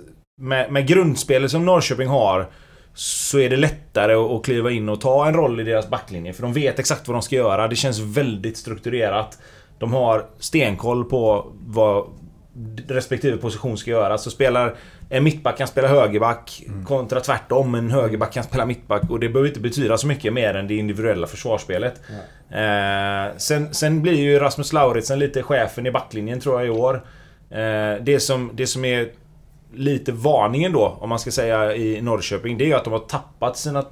med, 0.41 0.71
med 0.71 0.87
grundspelet 0.87 1.51
som 1.51 1.65
Norrköping 1.65 2.07
har 2.07 2.47
så 2.95 3.39
är 3.39 3.49
det 3.49 3.55
lättare 3.55 4.13
att 4.13 4.45
kliva 4.45 4.71
in 4.71 4.89
och 4.89 5.01
ta 5.01 5.27
en 5.27 5.33
roll 5.33 5.59
i 5.59 5.63
deras 5.63 5.89
backlinje. 5.89 6.33
För 6.33 6.41
de 6.41 6.53
vet 6.53 6.79
exakt 6.79 7.07
vad 7.07 7.15
de 7.15 7.21
ska 7.21 7.35
göra. 7.35 7.67
Det 7.67 7.75
känns 7.75 7.99
väldigt 7.99 8.57
strukturerat. 8.57 9.37
De 9.79 9.93
har 9.93 10.25
stenkoll 10.39 11.05
på 11.05 11.51
vad 11.65 12.05
respektive 12.87 13.37
position 13.37 13.77
ska 13.77 13.91
göra. 13.91 14.17
Så 14.17 14.31
spelar 14.31 14.75
en 15.09 15.23
mittback 15.23 15.57
kan 15.57 15.67
spela 15.67 15.87
högerback 15.87 16.63
kontra 16.85 17.19
tvärtom. 17.19 17.75
En 17.75 17.91
högerback 17.91 18.33
kan 18.33 18.43
spela 18.43 18.65
mittback. 18.65 19.09
Och 19.09 19.19
det 19.19 19.29
behöver 19.29 19.47
inte 19.47 19.59
betyda 19.59 19.97
så 19.97 20.07
mycket 20.07 20.33
mer 20.33 20.53
än 20.53 20.67
det 20.67 20.75
individuella 20.75 21.27
försvarsspelet. 21.27 22.01
Eh, 22.49 23.37
sen, 23.37 23.73
sen 23.73 24.01
blir 24.01 24.19
ju 24.19 24.39
Rasmus 24.39 24.73
Lauritsen 24.73 25.19
lite 25.19 25.43
chefen 25.43 25.85
i 25.85 25.91
backlinjen 25.91 26.39
tror 26.39 26.61
jag 26.61 26.67
i 26.67 26.79
år. 26.79 26.95
Eh, 27.49 28.01
det, 28.01 28.19
som, 28.21 28.51
det 28.53 28.67
som 28.67 28.85
är 28.85 29.09
lite 29.75 30.11
varningen 30.11 30.71
då, 30.71 30.97
om 31.01 31.09
man 31.09 31.19
ska 31.19 31.31
säga 31.31 31.75
i 31.75 32.01
Norrköping, 32.01 32.57
det 32.57 32.63
är 32.63 32.67
ju 32.67 32.73
att 32.73 32.83
de 32.83 32.93
har 32.93 32.99
tappat 32.99 33.57
sina 33.57 33.85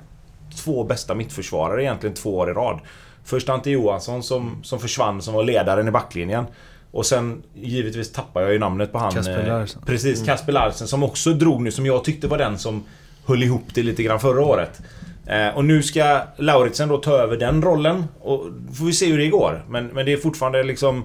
två 0.64 0.84
bästa 0.84 1.16
mittförsvarare 1.16 1.84
egentligen 1.84 2.16
två 2.16 2.38
år 2.38 2.50
i 2.50 2.54
rad. 2.54 2.80
Först 3.24 3.50
Ante 3.50 3.72
Johansson 3.72 4.24
som, 4.24 4.64
som 4.64 4.80
försvann, 4.80 5.22
som 5.22 5.34
var 5.34 5.44
ledaren 5.44 5.88
i 5.88 5.92
backlinjen. 5.92 6.46
Och 6.92 7.06
sen 7.06 7.44
givetvis 7.54 8.12
tappar 8.12 8.42
jag 8.42 8.54
ju 8.54 8.60
namnet 8.60 8.92
på 8.92 8.98
han... 8.98 9.12
Kasper 9.12 9.40
eh, 9.40 9.48
Larsen. 9.48 9.82
Precis, 9.86 10.26
Kasper 10.26 10.52
Larsen 10.52 10.88
som 10.88 11.04
också 11.04 11.34
drog 11.34 11.62
nu, 11.62 11.72
som 11.72 11.86
jag 11.86 12.04
tyckte 12.04 12.28
var 12.28 12.38
den 12.38 12.58
som 12.58 12.84
höll 13.26 13.44
ihop 13.44 13.64
det 13.74 13.84
lite 13.84 14.04
grann 14.04 14.20
förra 14.20 14.46
året. 14.46 14.82
Eh, 15.26 15.48
och 15.58 15.66
nu 15.66 15.84
ska 15.84 16.22
Lauritsen 16.38 16.90
då 16.90 16.98
ta 16.98 17.12
över 17.12 17.38
den 17.38 17.62
rollen. 17.62 18.06
Och 18.22 18.46
får 18.78 18.86
vi 18.86 18.94
se 18.94 19.06
hur 19.12 19.18
det 19.18 19.28
går. 19.28 19.66
Men, 19.70 19.86
men 19.88 20.06
det 20.06 20.14
är 20.14 20.18
fortfarande 20.18 20.64
liksom... 20.64 21.04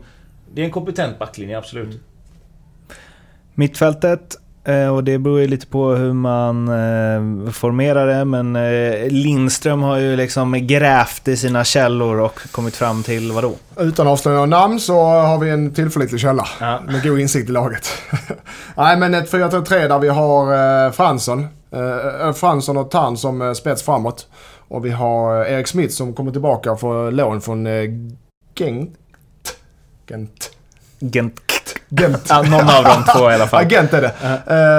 Det 0.55 0.61
är 0.61 0.65
en 0.65 0.71
kompetent 0.71 1.19
backlinje, 1.19 1.59
absolut. 1.59 2.01
Mittfältet, 3.55 4.35
eh, 4.35 4.41
och 4.69 5.05
det 5.05 5.19
beror 5.19 5.41
ju 5.41 5.47
lite 5.47 5.67
på 5.67 5.91
hur 5.91 6.13
man 6.13 6.69
eh, 6.69 7.53
formerar 7.53 8.07
det, 8.07 8.25
men 8.25 8.57
eh, 8.57 9.09
Lindström 9.11 9.83
har 9.83 9.97
ju 9.97 10.17
liksom 10.17 10.67
grävt 10.67 11.29
i 11.29 11.37
sina 11.37 11.65
källor 11.65 12.21
och 12.21 12.41
kommit 12.51 12.77
fram 12.77 13.03
till 13.03 13.33
vadå? 13.33 13.55
Utan 13.77 14.07
att 14.07 14.13
avslöja 14.13 14.47
namn 14.47 14.81
så 14.81 15.03
har 15.03 15.39
vi 15.39 15.51
en 15.51 15.75
tillförlitlig 15.75 16.21
källa. 16.21 16.49
Ja. 16.61 16.81
Med 16.87 17.03
god 17.03 17.21
insikt 17.21 17.49
i 17.49 17.53
laget. 17.53 17.89
Nej 18.77 18.97
men 18.97 19.15
ett 19.15 19.33
4-3 19.33 19.89
där 19.89 19.99
vi 19.99 20.09
har 20.09 20.53
eh, 20.87 20.93
Fransson. 20.93 21.47
Eh, 21.71 22.33
Fransson 22.33 22.77
och 22.77 22.91
Tann 22.91 23.17
som 23.17 23.43
eh, 23.43 23.53
spets 23.53 23.83
framåt. 23.83 24.27
Och 24.69 24.85
vi 24.85 24.91
har 24.91 25.45
eh, 25.45 25.53
Erik 25.53 25.67
Smith 25.67 25.95
som 25.95 26.15
kommer 26.15 26.33
tillbaka 26.33 26.77
för 26.77 27.11
lån 27.11 27.41
från 27.41 27.67
eh, 27.67 27.91
Gent. 28.55 28.95
Gent. 30.07 30.51
Gent. 31.01 31.48
Gent. 31.89 32.27
Ja, 32.29 32.43
någon 32.43 32.61
av 32.61 32.85
de 32.85 33.13
två 33.19 33.31
i 33.31 33.35
alla 33.35 33.47
fall. 33.47 33.65
Agent 33.65 33.93
är 33.93 34.01
det. 34.01 34.13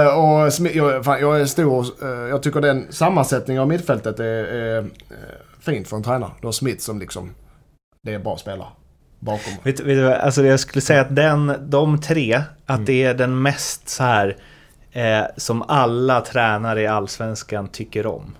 Eh, 0.07 0.17
och 0.19 0.53
Smith, 0.53 0.77
jag, 0.77 1.05
fan, 1.05 1.19
jag 1.21 1.41
är 1.41 1.45
stor. 1.45 1.85
eh, 2.01 2.09
jag 2.29 2.43
tycker 2.43 2.61
den 2.61 2.87
sammansättningen 2.89 3.61
av 3.61 3.67
mittfältet 3.67 4.19
är, 4.19 4.23
är 4.25 4.77
eh, 4.79 4.85
fint 5.61 5.87
för 5.87 5.97
en 5.97 6.03
tränare. 6.03 6.31
Du 6.41 6.47
har 6.47 6.51
Smith 6.51 6.79
som 6.81 6.99
liksom, 6.99 7.33
det 8.03 8.13
är 8.13 8.19
bra 8.19 8.37
spelare. 8.37 8.67
Bakom. 9.19 9.53
Vet, 9.63 9.79
vet 9.79 9.85
du, 9.97 10.13
alltså 10.13 10.43
jag 10.45 10.59
skulle 10.59 10.81
säga 10.81 11.01
att 11.01 11.15
den, 11.15 11.53
de 11.69 12.01
tre, 12.01 12.33
att 12.65 12.75
Mm. 12.75 12.85
det 12.85 13.03
är 13.03 13.13
den 13.13 13.41
mest 13.41 13.89
så 13.89 14.03
här 14.03 14.37
eh, 14.91 15.21
som 15.37 15.61
alla 15.67 16.21
tränare 16.21 16.81
i 16.81 16.87
Allsvenskan 16.87 17.67
tycker 17.67 18.05
om. 18.07 18.35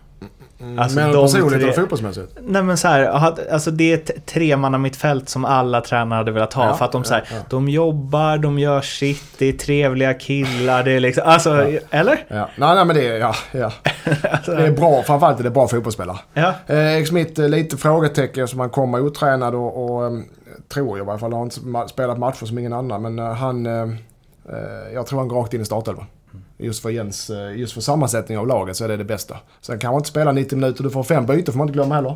Alltså 0.78 1.00
Men 1.00 1.12
de 1.12 1.22
personligt 1.32 1.62
tre- 1.62 1.70
och 1.70 1.76
fotbollsmässigt. 1.76 2.38
Nej 2.42 2.64
men 2.64 2.78
så 2.78 2.88
här, 2.88 3.06
alltså 3.52 3.72
det 3.72 3.92
är 3.92 3.96
ett 3.96 4.26
tremannamittfält 4.26 5.30
som 5.30 5.46
alla 5.46 5.82
tränare 5.82 6.18
hade 6.18 6.32
velat 6.32 6.54
ha. 6.54 6.66
Ja, 6.68 6.74
för 6.74 6.86
att 6.86 6.92
de 6.92 7.04
så 7.04 7.14
här, 7.14 7.24
ja, 7.30 7.36
ja. 7.36 7.44
de 7.50 7.70
jobbar, 7.70 8.38
de 8.38 8.60
gör 8.60 8.82
sitt, 8.82 9.24
det 9.38 9.46
är 9.46 9.54
trevliga 9.54 10.14
killar, 10.14 10.84
det 10.84 10.92
är 10.92 11.00
liksom, 11.00 11.24
alltså, 11.26 11.68
eller? 11.90 12.26
Ja. 12.28 12.50
Nej, 12.58 12.76
nej 12.76 12.86
men 12.86 12.96
det 12.96 13.08
är, 13.08 13.18
ja, 13.18 13.36
ja. 13.52 13.72
Alltså, 14.32 14.52
det 14.56 14.66
är 14.68 14.72
bra. 14.72 15.04
Framförallt 15.04 15.40
är 15.40 15.44
det 15.44 15.50
bra 15.50 15.68
fotbollsspelare. 15.68 16.18
ja. 16.34 16.54
Eh, 16.76 17.04
Smith, 17.04 17.42
eh, 17.42 17.50
lite 17.50 17.78
frågetecken 17.78 18.48
som 18.48 18.60
han 18.60 18.70
kommer 18.70 19.00
otränad 19.02 19.56
och, 19.56 19.84
och 19.96 20.06
eh, 20.06 20.12
tror 20.74 20.98
jag 20.98 21.08
i 21.08 21.10
alla 21.10 21.20
fall. 21.20 21.34
Har 21.34 21.44
inte 21.44 21.60
spelat 21.90 22.18
matcher 22.20 22.46
som 22.46 22.60
ingen 22.60 22.74
annan. 22.74 23.02
Men 23.02 23.20
eh, 23.20 23.34
han, 23.34 23.66
eh, 23.66 23.90
jag 24.94 25.08
tror 25.08 25.20
han 25.20 25.28
går 25.28 25.38
rakt 25.42 25.54
in 25.54 25.62
i 25.62 25.66
startelvan. 25.66 26.06
Just 26.62 26.82
för 26.82 26.90
Jens, 26.90 27.30
eh, 27.30 27.58
just 27.58 27.74
för 27.74 27.82
sammansättningen 27.82 28.42
av 28.42 28.48
laget 28.48 28.78
så 28.78 28.84
är 28.84 28.88
det 28.88 28.98
det 28.98 29.04
bästa. 29.04 29.38
Sen 29.62 29.80
kan 29.80 29.92
man 29.92 30.00
inte 30.00 30.10
spela 30.10 30.32
90 30.32 30.56
minuter, 30.58 30.84
du 30.84 30.90
får 30.90 31.04
fem 31.04 31.26
byten 31.26 31.54
får 31.54 31.58
man 31.58 31.68
inte 31.68 31.74
glömma 31.78 31.96
heller. 31.96 32.10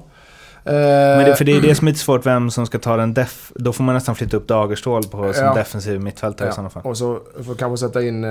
Eh, 0.65 0.73
Men 1.17 1.25
det, 1.25 1.35
för 1.35 1.45
det 1.45 1.51
är 1.51 1.61
det 1.61 1.75
som 1.75 1.87
är 1.87 1.91
lite 1.91 2.03
svårt, 2.03 2.25
vem 2.25 2.51
som 2.51 2.65
ska 2.65 2.79
ta 2.79 2.97
den 2.97 3.13
def... 3.13 3.51
Då 3.55 3.73
får 3.73 3.83
man 3.83 3.95
nästan 3.95 4.15
flytta 4.15 4.37
upp 4.37 4.47
Dagerstål 4.47 5.03
på, 5.03 5.33
som 5.33 5.45
Ja. 5.45 5.53
defensiv 5.53 6.01
mittfältare 6.01 6.47
i 6.47 6.49
ja. 6.49 6.53
sådana 6.53 6.69
fall. 6.69 6.83
Och 6.85 6.97
så 6.97 7.19
får 7.45 7.55
kanske 7.55 7.87
sätta 7.87 8.03
in 8.03 8.23
eh, 8.23 8.29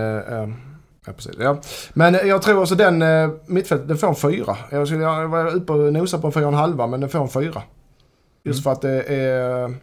Ja, 1.07 1.12
precis. 1.16 1.33
Ja. 1.38 1.57
Men 1.92 2.14
jag 2.14 2.42
tror 2.42 2.61
också 2.61 2.75
den 2.75 3.02
eh, 3.02 3.31
mittfältet, 3.47 3.88
den 3.88 3.99
får 3.99 4.09
en 4.09 4.14
fyra. 4.14 4.57
Jag, 4.71 4.87
skulle, 4.87 5.02
jag 5.02 5.28
var 5.28 5.54
uppe 5.54 5.73
och 5.73 5.92
nosade 5.92 6.21
på 6.21 6.26
en 6.26 6.33
fyra 6.33 6.47
och 6.47 6.52
en 6.52 6.59
halva, 6.59 6.87
men 6.87 7.00
den 7.00 7.09
får 7.11 7.19
en 7.23 7.28
fyra. 7.28 7.62
Just 8.45 8.59
Mm. 8.59 8.62
för 8.62 8.73
att 8.73 8.81
det 8.83 9.02
är... 9.14 9.75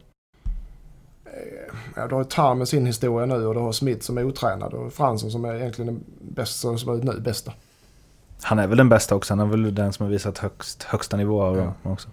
Ja, 2.00 2.08
du 2.08 2.16
har 2.16 2.24
Tar 2.24 2.56
med 2.56 2.68
sin 2.68 2.86
historia 2.86 3.26
nu 3.26 3.46
och 3.48 3.54
du 3.54 3.60
har 3.60 3.72
Smith 3.72 4.02
som 4.02 4.18
är 4.18 4.24
otränad 4.24 4.74
och 4.74 4.94
Fransson 4.94 5.32
som 5.32 5.46
är 5.46 5.56
egentligen 5.56 5.94
den 5.94 6.04
bästa, 6.22 6.78
som 6.78 6.90
är 7.00 7.04
nu 7.14 7.20
bästa. 7.20 7.52
Han 8.42 8.60
är 8.60 8.68
väl 8.68 8.78
den 8.78 8.90
bästa 8.90 9.16
också. 9.16 9.34
Han 9.34 9.40
är 9.40 9.46
väl 9.52 9.76
den 9.76 9.94
som 9.94 10.06
har 10.06 10.12
visat 10.12 10.38
högst, 10.38 10.84
högsta 10.84 11.18
nivå 11.18 11.42
av 11.44 11.58
Ja. 11.58 11.62
dem 11.64 11.74
också. 11.94 12.10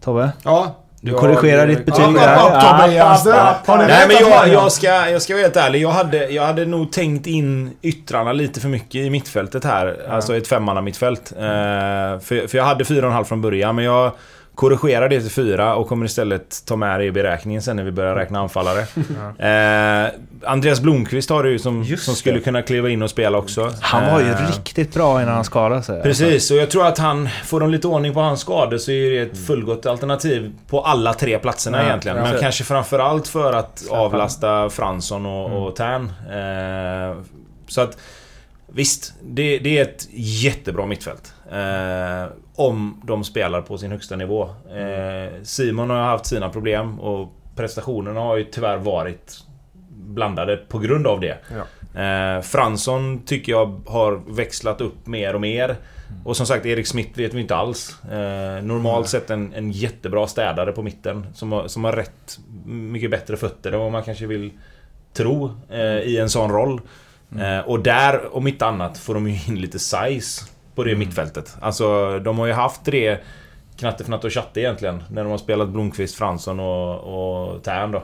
Tobbe? 0.00 0.32
Ja. 0.42 0.74
Du 1.00 1.14
korrigerar 1.14 1.66
ditt 1.66 1.86
betyg 1.86 2.14
där. 2.14 2.36
Ja, 2.36 3.56
Har 3.66 3.78
ni 3.78 3.84
Nej 3.86 4.08
men 4.08 4.16
jag, 4.30 4.48
jag, 4.48 4.72
ska, 4.72 4.86
jag 4.86 5.22
ska 5.22 5.34
vara 5.34 5.42
helt 5.42 5.56
ärlig. 5.56 5.82
Jag 5.82 5.90
hade, 5.90 6.28
jag 6.30 6.46
hade 6.46 6.66
nog 6.66 6.92
tänkt 6.92 7.26
in 7.26 7.70
yttrarna 7.82 8.32
lite 8.32 8.60
för 8.60 8.68
mycket 8.68 8.94
i 8.94 9.10
mittfältet 9.10 9.64
här. 9.64 10.06
Alltså 10.10 10.36
ett 10.36 10.48
femmanna 10.48 10.80
mittfält. 10.80 11.32
Eh, 11.36 11.38
för, 11.38 12.46
för 12.48 12.56
jag 12.58 12.64
hade 12.64 12.84
4,5 12.84 13.24
från 13.24 13.42
början 13.42 13.76
men 13.76 13.84
jag 13.84 14.12
korrigerar 14.60 15.08
det 15.08 15.20
till 15.20 15.30
4 15.30 15.74
och 15.74 15.88
kommer 15.88 16.06
istället 16.06 16.62
ta 16.66 16.76
med 16.76 17.00
det 17.00 17.04
i 17.04 17.12
beräkningen 17.12 17.62
sen 17.62 17.76
när 17.76 17.84
vi 17.84 17.92
börjar 17.92 18.14
räkna 18.14 18.40
anfallare. 18.40 18.80
Eh, 19.38 20.10
Andreas 20.44 20.80
Blomqvist 20.80 21.30
har 21.30 21.42
du 21.42 21.50
ju 21.50 21.58
som, 21.58 21.82
Just 21.82 22.04
som 22.04 22.14
skulle 22.14 22.38
det. 22.38 22.42
kunna 22.44 22.62
kliva 22.62 22.88
in 22.88 23.02
och 23.02 23.10
spela 23.10 23.38
också. 23.38 23.72
Han 23.80 24.12
var 24.12 24.20
ju 24.20 24.26
Eh, 24.30 24.46
riktigt 24.56 24.94
bra 24.94 25.22
innan 25.22 25.34
han 25.34 25.44
skadade 25.44 25.82
sig. 25.82 26.02
Precis, 26.02 26.50
och 26.50 26.56
jag 26.56 26.70
tror 26.70 26.86
att 26.86 26.98
han... 26.98 27.28
Får 27.44 27.60
de 27.60 27.70
lite 27.70 27.86
ordning 27.88 28.14
på 28.14 28.20
hans 28.20 28.40
skador 28.40 28.78
så 28.78 28.90
är 28.90 29.10
det 29.10 29.18
ett 29.18 29.46
fullgott 29.46 29.86
alternativ 29.86 30.52
på 30.68 30.80
alla 30.80 31.14
tre 31.14 31.38
platserna 31.38 31.78
Ja, 31.78 31.84
egentligen. 31.86 32.16
ja. 32.18 32.24
Men 32.24 32.40
kanske 32.40 32.64
framförallt 32.64 33.28
för 33.28 33.52
att 33.52 33.84
avlasta 33.90 34.70
Fransson 34.70 35.26
och, 35.26 35.46
Mm. 35.50 35.62
och 35.62 35.76
Tern. 35.76 36.12
Eh, 36.30 37.16
så 37.68 37.80
att... 37.80 37.96
Visst, 38.72 39.14
det, 39.22 39.58
det 39.58 39.78
är 39.78 39.82
ett 39.82 40.08
jättebra 40.12 40.86
mittfält. 40.86 41.34
Eh, 41.52 42.26
om 42.60 43.00
de 43.04 43.24
spelar 43.24 43.62
på 43.62 43.78
sin 43.78 43.90
högsta 43.90 44.16
nivå. 44.16 44.48
Eh, 44.74 45.42
Simon 45.42 45.90
har 45.90 45.96
haft 45.96 46.26
sina 46.26 46.48
problem 46.48 47.00
och 47.00 47.32
prestationerna 47.56 48.20
har 48.20 48.36
ju 48.36 48.44
tyvärr 48.44 48.76
varit 48.76 49.38
blandade 49.90 50.56
på 50.56 50.78
grund 50.78 51.06
av 51.06 51.20
det. 51.20 51.38
Eh, 52.00 52.42
Fransson 52.42 53.22
tycker 53.26 53.52
jag 53.52 53.80
har 53.86 54.22
växlat 54.26 54.80
upp 54.80 55.06
mer 55.06 55.34
och 55.34 55.40
mer. 55.40 55.76
Och 56.24 56.36
som 56.36 56.46
sagt, 56.46 56.66
Erik 56.66 56.86
Smith 56.86 57.18
vet 57.18 57.34
vi 57.34 57.40
inte 57.40 57.56
alls. 57.56 58.04
Eh, 58.04 58.62
normalt 58.62 59.08
sett 59.08 59.30
en, 59.30 59.52
en 59.54 59.70
jättebra 59.72 60.26
städare 60.26 60.72
på 60.72 60.82
mitten. 60.82 61.26
Som 61.34 61.52
har, 61.52 61.68
som 61.68 61.84
har 61.84 61.92
rätt 61.92 62.38
mycket 62.66 63.10
bättre 63.10 63.36
fötter 63.36 63.72
än 63.72 63.80
vad 63.80 63.92
man 63.92 64.02
kanske 64.02 64.26
vill 64.26 64.50
tro 65.12 65.50
eh, 65.70 65.80
i 65.80 66.18
en 66.18 66.30
sån 66.30 66.50
roll. 66.50 66.80
Eh, 67.38 67.58
och 67.58 67.80
där, 67.80 68.36
om 68.36 68.46
inte 68.46 68.66
annat, 68.66 68.98
får 68.98 69.14
de 69.14 69.28
ju 69.28 69.38
in 69.48 69.60
lite 69.60 69.78
size 69.78 70.44
på 70.80 70.84
det 70.84 70.96
mittfältet. 70.96 71.56
Alltså, 71.60 72.18
de 72.18 72.38
har 72.38 72.46
ju 72.46 72.52
haft 72.52 72.84
tre 72.84 73.18
Knatte, 73.78 74.04
Fnatte 74.04 74.26
och 74.26 74.32
Chatte 74.32 74.60
egentligen. 74.60 75.02
När 75.10 75.22
de 75.24 75.30
har 75.30 75.38
spelat 75.38 75.68
Blomqvist, 75.68 76.14
Fransson 76.14 76.60
och, 76.60 77.54
och 77.54 77.62
Tern 77.62 77.92
då. 77.92 77.98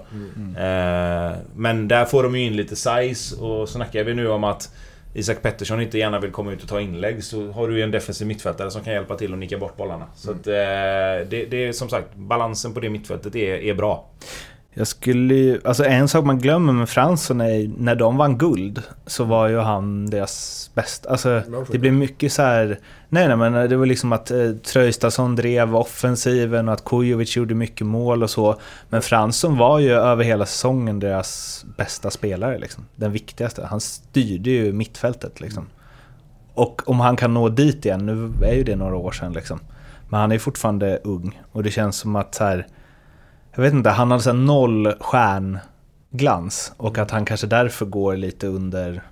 Eh, 0.60 1.36
men 1.54 1.88
där 1.88 2.04
får 2.04 2.22
de 2.22 2.36
ju 2.36 2.44
in 2.44 2.56
lite 2.56 2.76
size 2.76 3.36
och 3.40 3.68
snackar 3.68 4.04
vi 4.04 4.14
nu 4.14 4.28
om 4.28 4.44
att 4.44 4.70
Isak 5.14 5.42
Pettersson 5.42 5.80
inte 5.80 5.98
gärna 5.98 6.20
vill 6.20 6.30
komma 6.30 6.52
ut 6.52 6.62
och 6.62 6.68
ta 6.68 6.80
inlägg 6.80 7.24
så 7.24 7.52
har 7.52 7.68
du 7.68 7.76
ju 7.76 7.82
en 7.82 7.90
defensiv 7.90 8.26
mittfältare 8.26 8.70
som 8.70 8.82
kan 8.84 8.92
hjälpa 8.92 9.16
till 9.16 9.32
att 9.32 9.38
nicka 9.38 9.58
bort 9.58 9.76
bollarna. 9.76 10.06
Så 10.14 10.30
att, 10.30 10.46
eh, 10.46 10.52
det, 11.30 11.46
det 11.50 11.56
är 11.56 11.72
som 11.72 11.88
sagt, 11.88 12.14
balansen 12.14 12.74
på 12.74 12.80
det 12.80 12.88
mittfältet 12.88 13.34
är, 13.36 13.54
är 13.54 13.74
bra. 13.74 14.08
Jag 14.78 14.86
skulle 14.86 15.34
ju, 15.34 15.60
alltså 15.64 15.84
en 15.84 16.08
sak 16.08 16.24
man 16.24 16.38
glömmer 16.38 16.72
med 16.72 16.88
Fransson 16.88 17.40
är 17.40 17.70
när 17.78 17.94
de 17.94 18.16
vann 18.16 18.38
guld 18.38 18.82
så 19.06 19.24
var 19.24 19.48
ju 19.48 19.58
han 19.58 20.10
deras 20.10 20.70
bästa. 20.74 21.10
Alltså 21.10 21.42
det 21.72 21.78
blev 21.78 21.92
mycket 21.92 22.32
så 22.32 22.42
här. 22.42 22.78
Nej 23.08 23.28
nej 23.28 23.36
men 23.36 23.70
det 23.70 23.76
var 23.76 23.86
liksom 23.86 24.12
att 24.12 24.30
eh, 24.30 24.50
Traustason 24.50 25.36
drev 25.36 25.76
offensiven 25.76 26.68
och 26.68 26.74
att 26.74 26.84
Kujovic 26.84 27.36
gjorde 27.36 27.54
mycket 27.54 27.86
mål 27.86 28.22
och 28.22 28.30
så. 28.30 28.60
Men 28.88 29.02
Fransson 29.02 29.58
var 29.58 29.78
ju 29.78 29.90
över 29.90 30.24
hela 30.24 30.46
säsongen 30.46 31.00
deras 31.00 31.64
bästa 31.76 32.10
spelare 32.10 32.58
liksom. 32.58 32.84
Den 32.96 33.12
viktigaste. 33.12 33.66
Han 33.70 33.80
styrde 33.80 34.50
ju 34.50 34.72
mittfältet 34.72 35.40
liksom. 35.40 35.66
Och 36.54 36.88
om 36.88 37.00
han 37.00 37.16
kan 37.16 37.34
nå 37.34 37.48
dit 37.48 37.84
igen, 37.84 38.06
nu 38.06 38.46
är 38.46 38.54
ju 38.54 38.64
det 38.64 38.76
några 38.76 38.96
år 38.96 39.12
sedan 39.12 39.32
liksom. 39.32 39.60
Men 40.08 40.20
han 40.20 40.32
är 40.32 40.38
fortfarande 40.38 41.00
ung 41.04 41.40
och 41.52 41.62
det 41.62 41.70
känns 41.70 41.96
som 41.96 42.16
att 42.16 42.34
så 42.34 42.44
här, 42.44 42.66
jag 43.56 43.62
vet 43.62 43.72
inte, 43.72 43.90
han 43.90 44.10
har 44.10 44.18
så 44.18 44.32
noll 44.32 44.94
stjärnglans 45.00 46.72
och 46.76 46.98
att 46.98 47.10
han 47.10 47.24
kanske 47.24 47.46
därför 47.46 47.86
går 47.86 48.16
lite 48.16 48.46
under, 48.46 49.02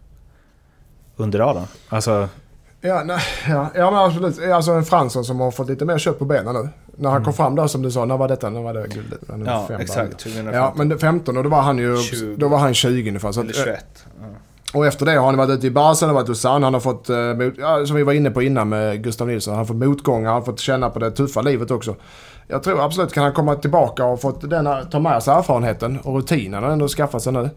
under 1.17 1.39
radarn. 1.39 1.67
Alltså, 1.89 2.29
Ja, 2.87 3.03
nej, 3.05 3.21
ja, 3.49 3.71
ja 3.75 3.91
men 3.91 4.01
absolut. 4.01 4.53
Alltså 4.53 4.73
en 4.73 4.85
Fransson 4.85 5.25
som 5.25 5.41
har 5.41 5.51
fått 5.51 5.69
lite 5.69 5.85
mer 5.85 5.99
kött 5.99 6.19
på 6.19 6.25
benen 6.25 6.55
nu. 6.55 6.69
När 6.97 7.11
han 7.11 7.25
kom 7.25 7.33
fram 7.33 7.55
där 7.55 7.67
som 7.67 7.83
du 7.83 7.91
sa, 7.91 8.05
när 8.05 8.17
var 8.17 8.29
detta? 8.29 8.51
När 8.51 8.63
var 8.63 8.75
det 8.75 8.89
guldet? 8.89 9.21
Ja 9.47 9.69
exakt. 9.79 9.97
band. 9.97 10.19
2015. 10.19 10.55
Ja, 10.55 10.75
men 10.77 10.89
det 10.89 10.99
15 10.99 11.37
och 11.37 11.45
då 11.45 11.51
var 11.51 11.63
han 11.63 11.79
ju 11.79 11.97
20. 11.97 12.37
då 12.37 12.49
var 12.49 12.59
han 12.59 12.75
20 12.75 13.09
ungefär. 13.09 13.33
Så 13.33 13.41
Eller 13.41 13.51
att, 13.51 13.57
21. 13.57 14.07
Ja. 14.21 14.79
och 14.79 14.87
efter 14.87 15.07
det 15.07 15.13
har 15.13 15.27
han 15.27 15.37
varit 15.37 15.51
ute 15.51 15.67
i 15.67 15.71
Barca, 15.71 16.07
han 16.07 16.09
har 16.09 16.23
varit 16.23 16.29
hos 16.29 16.45
han 16.45 16.63
har 16.63 16.81
fått, 16.81 17.09
eh, 17.11 17.85
som 17.87 17.97
vi 17.97 18.03
var 18.03 18.13
inne 18.13 18.31
på 18.31 18.43
innan 18.43 18.69
med 18.69 19.03
Gustav 19.03 19.29
Nilsson, 19.29 19.53
han 19.53 19.59
har 19.59 19.67
fått 19.67 19.77
motgångar, 19.77 20.27
han 20.27 20.35
har 20.35 20.47
fått 20.47 20.61
känna 20.61 20.91
på 20.91 20.99
det 20.99 21.11
tuffa 21.11 21.43
livet 21.43 21.71
också. 21.71 21.97
Jag 22.47 22.63
tror 22.63 22.85
absolut 22.85 23.13
kan 23.13 23.25
han 23.25 23.33
komma 23.33 23.55
tillbaka 23.55 24.05
och 24.05 24.21
fått 24.21 24.51
denna, 24.51 24.85
ta 24.85 24.99
med 24.99 25.23
sig 25.23 25.35
erfarenheten 25.35 25.99
och 25.99 26.17
rutinen 26.17 26.63
han 26.63 26.73
ändå 26.73 26.89
skaffat 26.89 27.23
sig 27.23 27.33
nu. 27.33 27.51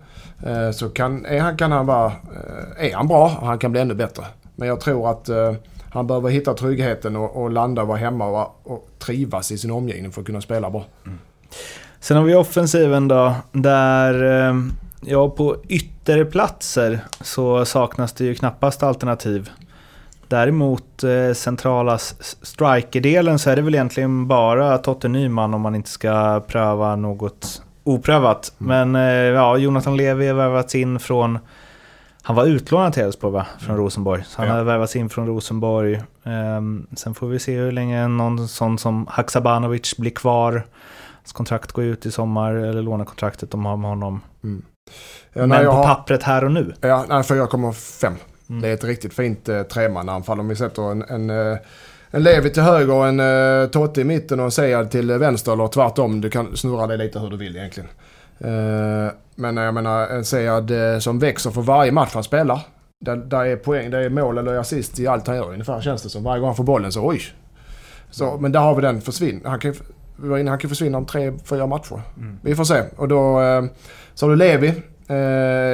Eh, 0.46 0.72
så 0.72 0.90
kan, 0.90 1.26
är 1.26 1.40
han, 1.40 1.58
kan 1.58 1.72
han 1.72 1.86
vara, 1.86 2.06
eh, 2.06 2.86
är 2.86 2.96
han 2.96 3.08
bra, 3.08 3.28
han 3.42 3.60
kan 3.60 3.72
bli 3.72 3.82
ännu 3.82 3.94
bättre. 3.94 4.26
Men 4.56 4.68
jag 4.68 4.82
tror 4.82 5.12
att 5.12 5.30
eh, 5.30 5.54
han 5.90 6.08
behöver 6.08 6.30
hitta 6.30 6.54
tryggheten 6.54 7.16
och, 7.16 7.44
och 7.44 7.52
landa 7.52 7.82
och 7.82 7.88
vara 7.88 7.98
hemma 7.98 8.28
och, 8.28 8.62
och 8.64 8.90
trivas 9.00 9.52
i 9.52 9.58
sin 9.58 9.72
omgivning 9.72 10.12
för 10.12 10.22
att 10.22 10.28
kunna 10.28 10.42
spela 10.42 10.70
bra. 10.70 10.86
Mm. 11.06 11.20
Sen 12.00 12.18
har 12.18 12.24
vi 12.24 12.36
offensiven 12.36 13.08
då, 13.08 13.34
där 13.52 14.24
ja, 15.02 15.30
på 15.30 15.56
ytterplatser 15.68 17.00
så 17.22 17.66
saknas 17.66 18.14
det 18.14 18.26
ju 18.26 18.36
knappast 18.36 18.84
alternativ. 18.84 19.50
Däremot 20.28 21.04
eh, 21.04 21.34
centrala 21.34 21.98
strikerdelen 22.42 23.40
så 23.40 23.50
är 23.50 23.56
det 23.56 23.62
väl 23.62 23.76
egentligen 23.76 24.28
bara 24.28 24.78
Totte 24.78 25.08
Nyman 25.08 25.54
om 25.54 25.62
man 25.62 25.76
inte 25.76 25.90
ska 25.90 26.40
pröva 26.48 26.96
något 26.96 27.62
oprövat. 27.84 28.54
Men 28.58 28.96
eh, 28.96 29.02
ja, 29.12 29.58
Jonathan 29.58 29.98
Levi 29.98 30.28
har 30.28 30.36
värvats 30.36 30.76
in 30.76 31.00
från... 31.00 31.40
Han 32.22 32.36
var 32.36 32.46
utlånad 32.46 32.94
till 32.94 33.04
Elfsborg 33.04 33.34
va? 33.34 33.46
Från 33.60 33.78
Rosenborg. 33.78 34.24
Så 34.28 34.42
han 34.42 34.48
Ja. 34.48 34.54
har 34.54 34.64
värvats 34.64 34.96
in 34.96 35.10
från 35.10 35.28
Rosenborg. 35.28 36.02
Ehm, 36.24 36.88
sen 36.96 37.14
får 37.14 37.28
vi 37.28 37.40
se 37.40 37.56
hur 37.58 37.72
länge 37.72 38.08
någon 38.08 38.48
sån 38.48 38.78
som 38.78 39.08
Haksabanovic 39.10 39.98
blir 39.98 40.12
kvar. 40.12 40.66
Hans 41.18 41.34
kontrakt 41.34 41.72
går 41.72 41.84
ut 41.86 42.06
i 42.06 42.12
sommar, 42.12 42.54
eller 42.54 42.82
lånekontraktet 42.82 43.52
de 43.52 43.66
har 43.66 43.78
med 43.78 43.90
honom. 43.90 44.22
Ja, 44.42 44.50
när 45.34 45.48
Men 45.48 45.62
jag 45.64 45.66
på 45.72 45.78
har- 45.78 45.84
pappret 45.86 46.24
här 46.24 46.44
och 46.44 46.52
nu. 46.52 46.74
Ja, 46.82 47.06
nej, 47.10 47.22
4,5. 47.24 48.14
Mm. 48.50 48.62
Det 48.62 48.68
är 48.68 48.74
ett 48.74 48.84
riktigt 48.84 49.14
fint 49.14 49.50
eh, 49.50 49.64
tremananfall. 49.64 50.40
Om 50.40 50.48
vi 50.48 50.56
sätter 50.56 50.92
en, 50.92 51.04
en, 51.10 51.30
eh, 51.30 51.58
en 52.12 52.24
Levi 52.24 52.50
till 52.50 52.64
höger 52.64 52.94
och 52.94 53.08
en 53.08 53.20
eh, 53.20 53.68
Totte 53.70 54.02
i 54.02 54.04
mitten 54.04 54.40
och 54.40 54.46
en 54.46 54.52
Sead 54.52 54.92
till 54.92 55.12
vänster 55.12 55.54
eller 55.54 55.68
tvärtom. 55.68 56.22
Du 56.22 56.30
kan 56.30 56.58
snurra 56.58 56.88
det 56.88 56.98
lite 56.98 57.20
hur 57.20 57.30
du 57.30 57.38
vill 57.38 57.56
egentligen. 57.58 57.90
Eh, 58.40 59.12
men 59.36 59.58
jag 59.58 59.74
menar 59.74 60.08
en 60.08 60.26
Sead 60.26 60.94
eh, 60.94 61.00
som 61.00 61.20
växer 61.20 61.52
för 61.52 61.62
varje 61.62 61.92
match 61.92 62.12
han 62.14 62.24
spelar. 62.24 62.60
Där, 63.00 63.16
där 63.16 63.46
är 63.46 63.56
poäng, 63.56 63.92
det 63.92 63.98
är 64.06 64.10
mål 64.10 64.38
eller 64.38 64.56
assist 64.58 65.00
i 65.00 65.08
allt 65.08 65.28
han 65.28 65.36
gör 65.36 65.52
ungefär 65.54 65.82
känns 65.82 66.04
det 66.04 66.10
som. 66.10 66.24
Varje 66.24 66.40
gång 66.40 66.48
han 66.48 66.56
får 66.56 66.64
bollen 66.64 66.92
så 66.92 67.08
oj. 67.08 67.22
Så, 68.12 68.38
men 68.38 68.52
där 68.52 68.60
har 68.60 68.76
vi 68.76 68.82
den 68.82 69.02
försvinn. 69.02 69.42
Han 69.46 69.60
kan, 69.60 69.74
ju- 69.74 70.48
han 70.48 70.58
kan 70.60 70.70
försvinna 70.70 70.98
om 70.98 71.06
tre, 71.06 71.34
fyra 71.44 71.68
matcher. 71.68 72.02
Vi 72.42 72.56
får 72.56 72.64
se. 72.64 72.84
Och 72.96 73.08
då 73.08 73.42
eh, 73.42 73.64
så 74.14 74.26
har 74.26 74.30
du 74.30 74.36
Levi. 74.36 74.74
Eh, 75.08 75.16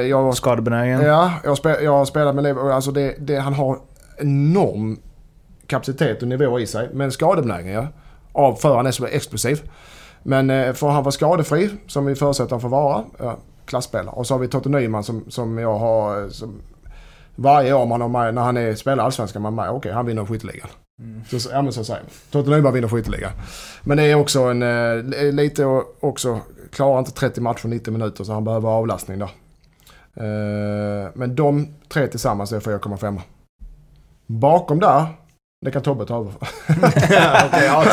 jag 0.08 0.22
Skadebenägen. 0.32 1.00
Ja, 1.00 1.32
jag, 1.44 1.56
spel, 1.56 1.76
jag 1.84 1.92
har 1.92 2.04
spelat 2.04 2.34
med 2.34 2.44
och 2.58 2.74
alltså 2.74 2.90
det, 2.90 3.14
det, 3.18 3.36
han 3.36 3.54
har 3.54 3.78
enorm 4.18 4.98
kapacitet 5.66 6.22
och 6.22 6.28
nivå 6.28 6.60
i 6.60 6.66
sig. 6.66 6.88
Men 6.92 7.12
skadebenägen 7.12 7.72
ja. 7.72 7.86
Av 8.32 8.54
för 8.56 8.76
han 8.76 8.86
är 8.86 8.90
så 8.90 9.06
explosiv. 9.06 9.62
Men 10.22 10.50
eh, 10.50 10.72
får 10.72 10.90
han 10.90 11.02
vara 11.02 11.12
skadefri, 11.12 11.70
som 11.86 12.06
vi 12.06 12.14
förutsätter 12.14 12.50
han 12.50 12.60
får 12.60 12.68
vara, 12.68 13.04
ja, 13.18 13.38
klassspelare. 13.66 14.14
Och 14.14 14.26
så 14.26 14.34
har 14.34 14.38
vi 14.38 14.48
Totte 14.48 14.68
Nyman 14.68 15.04
som, 15.04 15.24
som 15.28 15.58
jag 15.58 15.78
har... 15.78 16.22
eh, 16.22 16.28
Som, 16.28 16.60
varje 17.36 17.72
år 17.74 17.86
man 17.86 18.00
har 18.00 18.08
med, 18.08 18.34
när 18.34 18.42
han 18.42 18.56
är, 18.56 18.74
spelar 18.74 19.04
allsvenskan, 19.04 19.42
man 19.42 19.54
med, 19.54 19.70
okej 19.70 19.92
han 19.92 20.06
vinner 20.06 20.24
skytteligan. 20.26 20.68
Så, 21.30 21.40
så- 21.40 21.50
ja 21.52 21.62
men 21.62 21.72
så 21.72 21.84
säger 21.84 22.00
man. 22.02 22.10
Totte 22.30 22.50
Nyman 22.50 22.72
vinner 22.72 22.88
skytteligan. 22.88 23.30
Men 23.82 23.96
det 23.96 24.02
är 24.04 24.14
också 24.14 24.40
en, 24.42 24.62
lite 25.36 25.64
också, 26.00 26.40
klarar 26.74 26.98
inte 26.98 27.12
30 27.12 27.40
matcher 27.40 27.68
90 27.68 27.92
minuter 27.92 28.24
så 28.24 28.32
han 28.32 28.44
behöver 28.44 28.68
avlastning 28.68 29.18
där. 29.18 29.28
Eh, 30.16 31.10
men 31.14 31.34
de 31.34 31.68
tre 31.88 32.06
tillsammans 32.06 32.52
är 32.52 32.60
4,5. 32.60 33.20
Bakom 34.26 34.80
där, 34.80 35.06
Det 35.64 35.70
kan 35.70 35.82
Tobbe 35.82 36.06
ta 36.06 36.20
över. 36.20 36.32
Okej, 37.46 37.64
ja. 37.66 37.84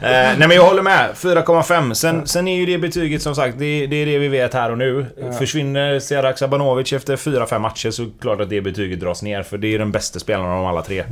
Eh, 0.00 0.38
nej 0.38 0.38
men 0.38 0.50
jag 0.50 0.66
håller 0.66 0.82
med. 0.82 1.10
4,5. 1.14 1.94
Sen, 1.94 2.26
sen 2.26 2.48
är 2.48 2.56
ju 2.56 2.66
det 2.66 2.78
betyget 2.78 3.22
som 3.22 3.34
sagt, 3.34 3.58
det, 3.58 3.86
det 3.86 3.96
är 3.96 4.06
det 4.06 4.18
vi 4.18 4.28
vet 4.28 4.54
här 4.54 4.70
och 4.70 4.78
nu. 4.78 5.06
Försvinner 5.38 5.98
Serak 6.00 6.38
Sabanovic 6.38 6.92
efter 6.92 7.16
4-5 7.16 7.58
matcher 7.58 7.90
så 7.90 8.02
är 8.02 8.06
det 8.06 8.12
klart 8.20 8.40
att 8.40 8.50
det 8.50 8.60
betyget 8.60 9.00
dras 9.00 9.22
ner. 9.22 9.42
För 9.42 9.58
det 9.58 9.74
är 9.74 9.78
den 9.78 9.92
bästa 9.92 10.18
spelaren 10.18 10.50
av 10.50 10.66
alla 10.66 10.82
tre. 10.82 11.04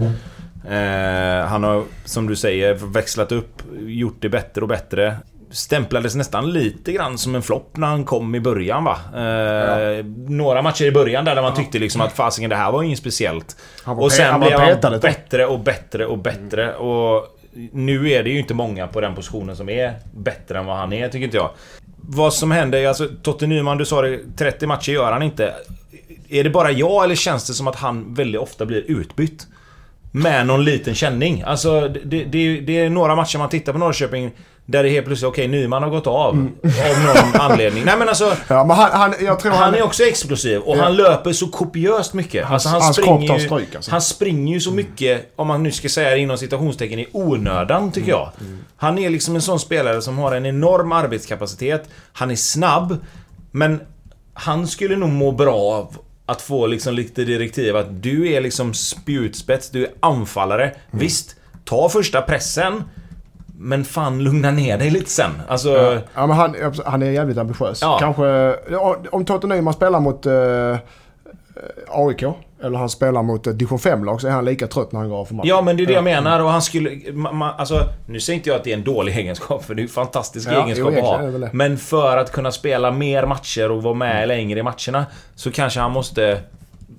Eh, 0.68 1.46
han 1.46 1.64
har, 1.64 1.82
som 2.04 2.26
du 2.26 2.36
säger, 2.36 2.74
växlat 2.74 3.32
upp, 3.32 3.62
gjort 3.78 4.16
det 4.20 4.28
bättre 4.28 4.62
och 4.62 4.68
bättre. 4.68 5.16
Stämplades 5.54 6.14
nästan 6.14 6.52
lite 6.52 6.92
grann 6.92 7.18
som 7.18 7.34
en 7.34 7.42
flopp 7.42 7.76
när 7.76 7.86
han 7.86 8.04
kom 8.04 8.34
i 8.34 8.40
början 8.40 8.84
va? 8.84 8.96
Eh, 9.14 10.04
Några 10.28 10.62
matcher 10.62 10.84
i 10.84 10.92
början 10.92 11.24
där, 11.24 11.34
där 11.34 11.42
man 11.42 11.54
tyckte 11.54 11.78
liksom 11.78 12.00
att 12.00 12.12
fasiken 12.12 12.50
det 12.50 12.56
här 12.56 12.72
var 12.72 12.82
inget 12.82 12.98
speciellt. 12.98 13.56
Han 13.84 13.98
Och 13.98 14.12
sen 14.12 14.30
han 14.30 14.40
blev 14.40 14.58
han 14.60 14.80
tag. 14.80 15.00
bättre 15.00 15.46
och 15.46 15.60
bättre 15.60 16.06
och 16.06 16.18
bättre. 16.18 16.74
Och 16.74 17.26
nu 17.72 18.10
är 18.10 18.22
det 18.22 18.30
ju 18.30 18.38
inte 18.38 18.54
många 18.54 18.86
på 18.86 19.00
den 19.00 19.14
positionen 19.14 19.56
som 19.56 19.68
är 19.68 19.94
bättre 20.14 20.58
än 20.58 20.66
vad 20.66 20.76
han 20.76 20.92
är, 20.92 21.08
tycker 21.08 21.24
inte 21.24 21.36
jag. 21.36 21.50
Vad 21.96 22.34
som 22.34 22.50
händer, 22.50 22.86
alltså 22.88 23.08
Totte 23.22 23.46
Nyman, 23.46 23.78
du 23.78 23.84
sa 23.84 24.02
det, 24.02 24.20
30 24.36 24.66
matcher 24.66 24.92
gör 24.92 25.12
han 25.12 25.22
inte. 25.22 25.54
Är 26.28 26.44
det 26.44 26.50
bara 26.50 26.70
jag 26.70 27.04
eller 27.04 27.14
känns 27.14 27.46
det 27.46 27.52
som 27.54 27.68
att 27.68 27.76
han 27.76 28.14
väldigt 28.14 28.40
ofta 28.40 28.66
blir 28.66 28.80
utbytt? 28.90 29.46
Med 30.16 30.46
någon 30.46 30.64
liten 30.64 30.94
känning. 30.94 31.42
Alltså 31.46 31.88
det, 31.88 32.24
det, 32.24 32.60
det 32.60 32.78
är 32.80 32.90
några 32.90 33.16
matcher 33.16 33.38
man 33.38 33.48
tittar 33.48 33.72
på 33.72 33.78
Norrköping 33.78 34.30
där 34.66 34.82
det 34.82 34.88
helt 34.90 35.06
plötsligt, 35.06 35.28
okej 35.28 35.48
Nyman 35.48 35.82
har 35.82 35.90
gått 35.90 36.06
av. 36.06 36.34
Mm. 36.34 36.52
Av 36.64 37.04
någon 37.06 37.40
anledning. 37.50 37.84
Nej 37.84 37.94
men 37.98 38.08
alltså... 38.08 38.36
Ja, 38.48 38.64
men 38.64 38.76
han, 38.76 38.90
han, 38.92 39.14
jag 39.20 39.40
tror 39.40 39.52
Han 39.52 39.74
är 39.74 39.82
också 39.82 40.02
explosiv 40.02 40.60
och 40.60 40.76
han 40.76 40.96
löper 40.96 41.32
så 41.32 41.48
kopiöst 41.48 42.14
mycket. 42.14 42.50
Alltså, 42.50 42.68
han 42.68 42.82
hans 42.82 42.96
springer 42.96 43.38
ju, 43.38 43.46
stryk, 43.46 43.74
alltså. 43.74 43.90
Han 43.90 44.00
springer 44.02 44.54
ju 44.54 44.60
så 44.60 44.70
mycket, 44.70 45.32
om 45.36 45.46
man 45.46 45.62
nu 45.62 45.72
ska 45.72 45.88
säga 45.88 46.10
det 46.10 46.18
inom 46.18 46.38
citationstecken, 46.38 46.98
i 46.98 47.06
onödan 47.12 47.92
tycker 47.92 48.12
Mm. 48.12 48.20
jag. 48.20 48.32
Han 48.76 48.98
är 48.98 49.10
liksom 49.10 49.34
en 49.34 49.42
sån 49.42 49.60
spelare 49.60 50.02
som 50.02 50.18
har 50.18 50.32
en 50.32 50.46
enorm 50.46 50.92
arbetskapacitet. 50.92 51.88
Han 52.12 52.30
är 52.30 52.36
snabb. 52.36 52.96
Men 53.50 53.80
han 54.34 54.66
skulle 54.66 54.96
nog 54.96 55.08
må 55.10 55.32
bra 55.32 55.54
av 55.56 55.96
att 56.26 56.42
få 56.42 56.66
liksom 56.66 56.94
lite 56.94 57.24
direktiv 57.24 57.76
att 57.76 58.02
du 58.02 58.32
är 58.32 58.40
liksom 58.40 58.74
spjutspets, 58.74 59.70
du 59.70 59.84
är 59.84 59.92
anfallare. 60.00 60.64
Mm. 60.64 60.76
Visst, 60.90 61.36
ta 61.64 61.88
första 61.88 62.22
pressen. 62.22 62.82
Men 63.58 63.84
fan 63.84 64.24
lugna 64.24 64.50
ner 64.50 64.78
dig 64.78 64.90
lite 64.90 65.10
sen. 65.10 65.30
Alltså... 65.48 65.68
Ja, 65.68 66.00
ja, 66.14 66.26
men 66.26 66.36
han, 66.36 66.54
han 66.86 67.02
är 67.02 67.10
jävligt 67.10 67.38
ambitiös. 67.38 67.82
Ja. 67.82 67.98
Kanske... 68.00 68.56
Om 69.10 69.24
Totte 69.24 69.46
Nyman 69.46 69.74
spelar 69.74 70.00
mot 70.00 70.26
eh, 70.26 70.78
AIK, 71.88 72.24
eller 72.64 72.78
han 72.78 72.88
spelar 72.88 73.22
mot 73.22 73.46
ett 73.46 73.58
division 73.58 73.78
5-lag, 73.78 74.20
så 74.20 74.26
är 74.26 74.30
han 74.30 74.44
lika 74.44 74.66
trött 74.66 74.92
när 74.92 75.00
han 75.00 75.08
går 75.08 75.16
av 75.16 75.24
för 75.24 75.34
matchen. 75.34 75.48
Ja 75.48 75.62
men 75.62 75.76
det 75.76 75.82
är 75.82 75.86
det 75.86 75.92
jag 75.92 76.04
menar 76.04 76.40
och 76.40 76.50
han 76.50 76.62
skulle... 76.62 77.12
Ma, 77.12 77.32
ma, 77.32 77.52
alltså, 77.52 77.88
nu 78.06 78.20
säger 78.20 78.36
inte 78.36 78.48
jag 78.50 78.56
att 78.56 78.64
det 78.64 78.72
är 78.72 78.76
en 78.76 78.84
dålig 78.84 79.16
egenskap 79.16 79.64
för 79.64 79.74
det 79.74 79.80
är 79.82 79.84
en 79.84 79.88
fantastisk 79.88 80.48
Ja, 80.52 80.64
egenskap 80.64 80.92
jo, 80.96 80.98
att 81.06 81.20
ha. 81.40 81.48
Men 81.52 81.78
för 81.78 82.16
att 82.16 82.32
kunna 82.32 82.52
spela 82.52 82.90
mer 82.90 83.26
matcher 83.26 83.70
och 83.70 83.82
vara 83.82 83.94
med 83.94 84.28
längre 84.28 84.58
i 84.58 84.62
matcherna 84.62 85.06
så 85.34 85.50
kanske 85.52 85.80
han 85.80 85.92
måste 85.92 86.40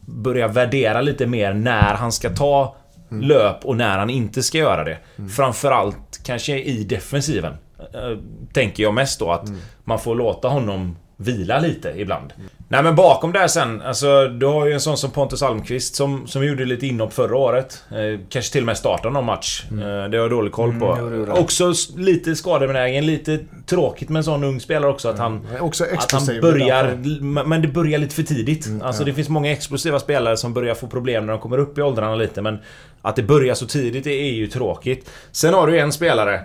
börja 0.05 0.47
värdera 0.47 1.01
lite 1.01 1.25
mer 1.27 1.53
när 1.53 1.93
han 1.93 2.11
ska 2.11 2.29
ta 2.29 2.75
Mm. 3.11 3.27
löp 3.27 3.65
och 3.65 3.75
när 3.77 3.97
han 3.97 4.09
inte 4.09 4.43
ska 4.43 4.57
göra 4.57 4.83
det. 4.83 4.97
Framförallt 5.35 6.19
kanske 6.23 6.59
i 6.59 6.83
defensiven. 6.83 7.53
eh, 7.93 8.17
Tänker 8.53 8.83
jag 8.83 8.93
mest 8.93 9.19
då 9.19 9.31
att 9.31 9.47
Mm. 9.47 9.59
man 9.83 9.99
får 9.99 10.15
låta 10.15 10.47
honom 10.47 10.95
vila 11.17 11.59
lite 11.59 11.93
ibland. 11.97 12.33
Nej 12.67 12.83
men 12.83 12.95
bakom 12.95 13.31
där 13.31 13.47
sen, 13.47 13.81
alltså 13.81 14.27
du 14.27 14.45
har 14.45 14.65
ju 14.65 14.73
en 14.73 14.81
sån 14.81 14.97
som 14.97 15.11
Pontus 15.11 15.43
Almqvist 15.43 15.95
som, 15.95 16.27
som 16.27 16.45
gjorde 16.45 16.65
lite 16.65 16.87
inhopp 16.87 17.13
förra 17.13 17.37
året. 17.37 17.83
Eh, 17.91 18.19
kanske 18.29 18.51
till 18.51 18.61
och 18.61 18.65
med 18.65 18.77
startade 18.77 19.13
någon 19.13 19.25
match. 19.25 19.63
Eh, 19.71 19.77
det 19.77 19.83
har 19.83 20.11
jag 20.11 20.29
dålig 20.29 20.51
koll 20.51 20.79
på. 20.79 20.97
jo, 20.99 21.25
det 21.25 21.31
han. 21.31 21.43
också 21.43 21.73
lite 21.97 22.35
skadebenägen, 22.35 23.05
lite 23.05 23.39
tråkigt 23.65 24.09
med 24.09 24.17
en 24.17 24.23
sån 24.23 24.43
ung 24.43 24.59
spelare 24.59 24.91
också 24.91 25.09
att 25.09 25.19
han... 25.19 25.47
Han 25.51 25.61
också 25.61 25.85
Att 25.97 26.11
han 26.11 26.25
börjar, 26.41 26.97
men 27.45 27.61
det 27.61 27.67
börjar 27.67 27.99
lite 27.99 28.15
för 28.15 28.23
tidigt. 28.23 28.69
alltså 28.83 29.01
ja. 29.01 29.05
det 29.05 29.13
finns 29.13 29.29
många 29.29 29.51
explosiva 29.51 29.99
spelare 29.99 30.37
som 30.37 30.53
börjar 30.53 30.75
få 30.75 30.87
problem 30.87 31.25
när 31.25 31.33
de 31.33 31.41
kommer 31.41 31.57
upp 31.57 31.77
i 31.77 31.81
åldrarna 31.81 32.15
lite 32.15 32.41
men 32.41 32.59
Att 33.01 33.15
det 33.15 33.23
börjar 33.23 33.55
så 33.55 33.65
tidigt 33.65 34.07
är 34.07 34.31
ju 34.31 34.47
tråkigt. 34.47 35.09
Sen 35.31 35.53
har 35.53 35.67
du 35.67 35.79
en 35.79 35.91
spelare 35.91 36.41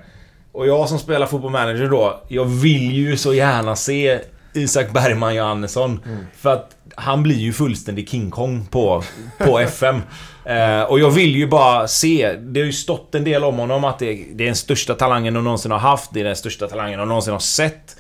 och 0.53 0.67
jag 0.67 0.89
som 0.89 0.99
spelar 0.99 1.27
fotboll 1.27 1.51
manager 1.51 1.89
då, 1.89 2.23
jag 2.29 2.45
vill 2.45 2.93
ju 2.93 3.17
så 3.17 3.35
gärna 3.35 3.77
se 3.77 4.21
Isak 4.53 4.93
Bergman 4.93 5.35
Johannesson. 5.35 6.01
För 6.37 6.53
att 6.53 6.77
han 6.95 7.23
blir 7.23 7.37
ju 7.37 7.53
fullständig 7.53 8.09
King 8.09 8.31
Kong 8.31 8.67
på, 8.71 9.03
på 9.39 9.59
FM. 9.61 10.03
Eh, 10.45 10.83
och 10.83 11.01
jag 11.01 11.11
vill 11.11 11.37
ju 11.37 11.47
bara 11.47 11.89
se, 11.89 12.33
det 12.33 12.61
har 12.61 12.67
ju 12.67 12.73
stått 12.73 13.15
en 13.15 13.25
del 13.25 13.45
om 13.45 13.57
honom 13.57 13.85
att 13.85 13.99
det, 13.99 14.07
det 14.33 14.45
är 14.45 14.47
den 14.47 14.55
största 14.55 14.95
talangen 14.95 15.35
de 15.35 15.45
någonsin 15.45 15.71
har 15.71 15.79
haft, 15.79 16.11
det 16.15 16.21
är 16.21 16.25
den 16.25 16.37
största 16.37 16.69
talangen 16.69 16.99
de 16.99 17.09
någonsin 17.09 17.33
har 17.33 17.41
sett. 17.41 17.97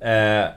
Eh, 0.00 0.50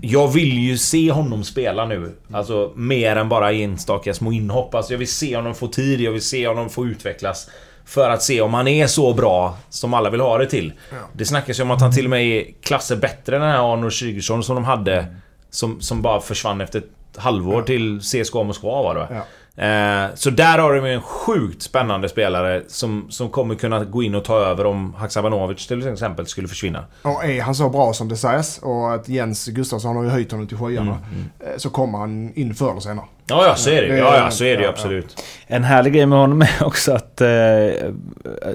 jag 0.00 0.28
vill 0.28 0.58
ju 0.58 0.78
se 0.78 1.10
honom 1.10 1.44
spela 1.44 1.86
nu. 1.86 2.12
Alltså 2.32 2.72
mer 2.76 3.16
än 3.16 3.28
bara 3.28 3.52
enstaka 3.52 4.14
små 4.14 4.32
inhopp. 4.32 4.74
Alltså 4.74 4.92
jag 4.92 4.98
vill 4.98 5.12
se 5.12 5.36
honom 5.36 5.54
få 5.54 5.68
tid, 5.68 6.00
jag 6.00 6.12
vill 6.12 6.22
se 6.22 6.48
honom 6.48 6.70
få 6.70 6.86
utvecklas. 6.86 7.50
För 7.86 8.10
att 8.10 8.22
se 8.22 8.40
om 8.40 8.54
han 8.54 8.68
är 8.68 8.86
så 8.86 9.14
bra 9.14 9.56
som 9.70 9.94
alla 9.94 10.10
vill 10.10 10.20
ha 10.20 10.38
det 10.38 10.46
till. 10.46 10.72
Det 11.12 11.24
snackas 11.24 11.58
ju 11.58 11.62
om 11.62 11.70
att 11.70 11.80
han 11.80 11.92
till 11.92 12.04
och 12.06 12.10
med 12.10 12.22
är 12.26 12.44
klasser 12.62 12.96
bättre 12.96 13.36
än 13.36 13.42
den 13.42 13.50
här 13.50 13.72
Arnold 13.72 13.92
Sigurdsson 13.92 14.42
som 14.44 14.54
de 14.54 14.64
hade. 14.64 15.06
Som, 15.50 15.80
som 15.80 16.02
bara 16.02 16.20
försvann 16.20 16.60
efter 16.60 16.78
ett 16.78 17.16
halvår 17.16 17.62
till 17.62 18.00
CSKA 18.00 18.42
Moskva 18.42 18.82
var 18.82 18.94
det? 18.94 19.08
Ja. 19.14 19.22
Eh, 19.56 20.10
så 20.14 20.30
där 20.30 20.58
har 20.58 20.74
de 20.74 20.86
ju 20.86 20.94
en 20.94 21.02
sjukt 21.02 21.62
spännande 21.62 22.08
spelare 22.08 22.62
som, 22.68 23.06
som 23.10 23.28
kommer 23.30 23.54
kunna 23.54 23.84
gå 23.84 24.02
in 24.02 24.14
och 24.14 24.24
ta 24.24 24.38
över 24.38 24.66
om 24.66 24.94
Haksabanovic 24.94 25.66
till 25.66 25.88
exempel 25.92 26.26
skulle 26.26 26.48
försvinna. 26.48 26.84
Och 27.02 27.24
är 27.24 27.42
han 27.42 27.54
så 27.54 27.68
bra 27.68 27.92
som 27.92 28.08
det 28.08 28.16
sägs 28.16 28.58
och 28.58 28.94
att 28.94 29.08
Jens 29.08 29.46
Gustafsson 29.46 29.96
har 29.96 30.02
ju 30.04 30.08
höjt 30.10 30.30
honom 30.32 30.46
till 30.46 30.56
skyarna. 30.58 30.98
eh, 31.40 31.46
Så 31.56 31.70
kommer 31.70 31.98
han 31.98 32.32
in 32.34 32.54
förr 32.54 32.70
eller 32.70 32.80
senare. 32.80 33.06
Ja, 33.26 33.46
ja, 33.46 33.54
så 33.54 33.70
är 33.70 33.82
det 33.82 33.96
Ja, 33.98 34.16
ja, 34.16 34.30
så 34.30 34.44
är 34.44 34.56
det 34.56 34.62
ja, 34.62 34.68
absolut. 34.68 35.22
En 35.46 35.64
härlig 35.64 35.92
grej 35.92 36.06
med 36.06 36.18
honom 36.18 36.42
är 36.42 36.64
också 36.64 36.92
att 36.92 37.03
eh, 37.20 37.28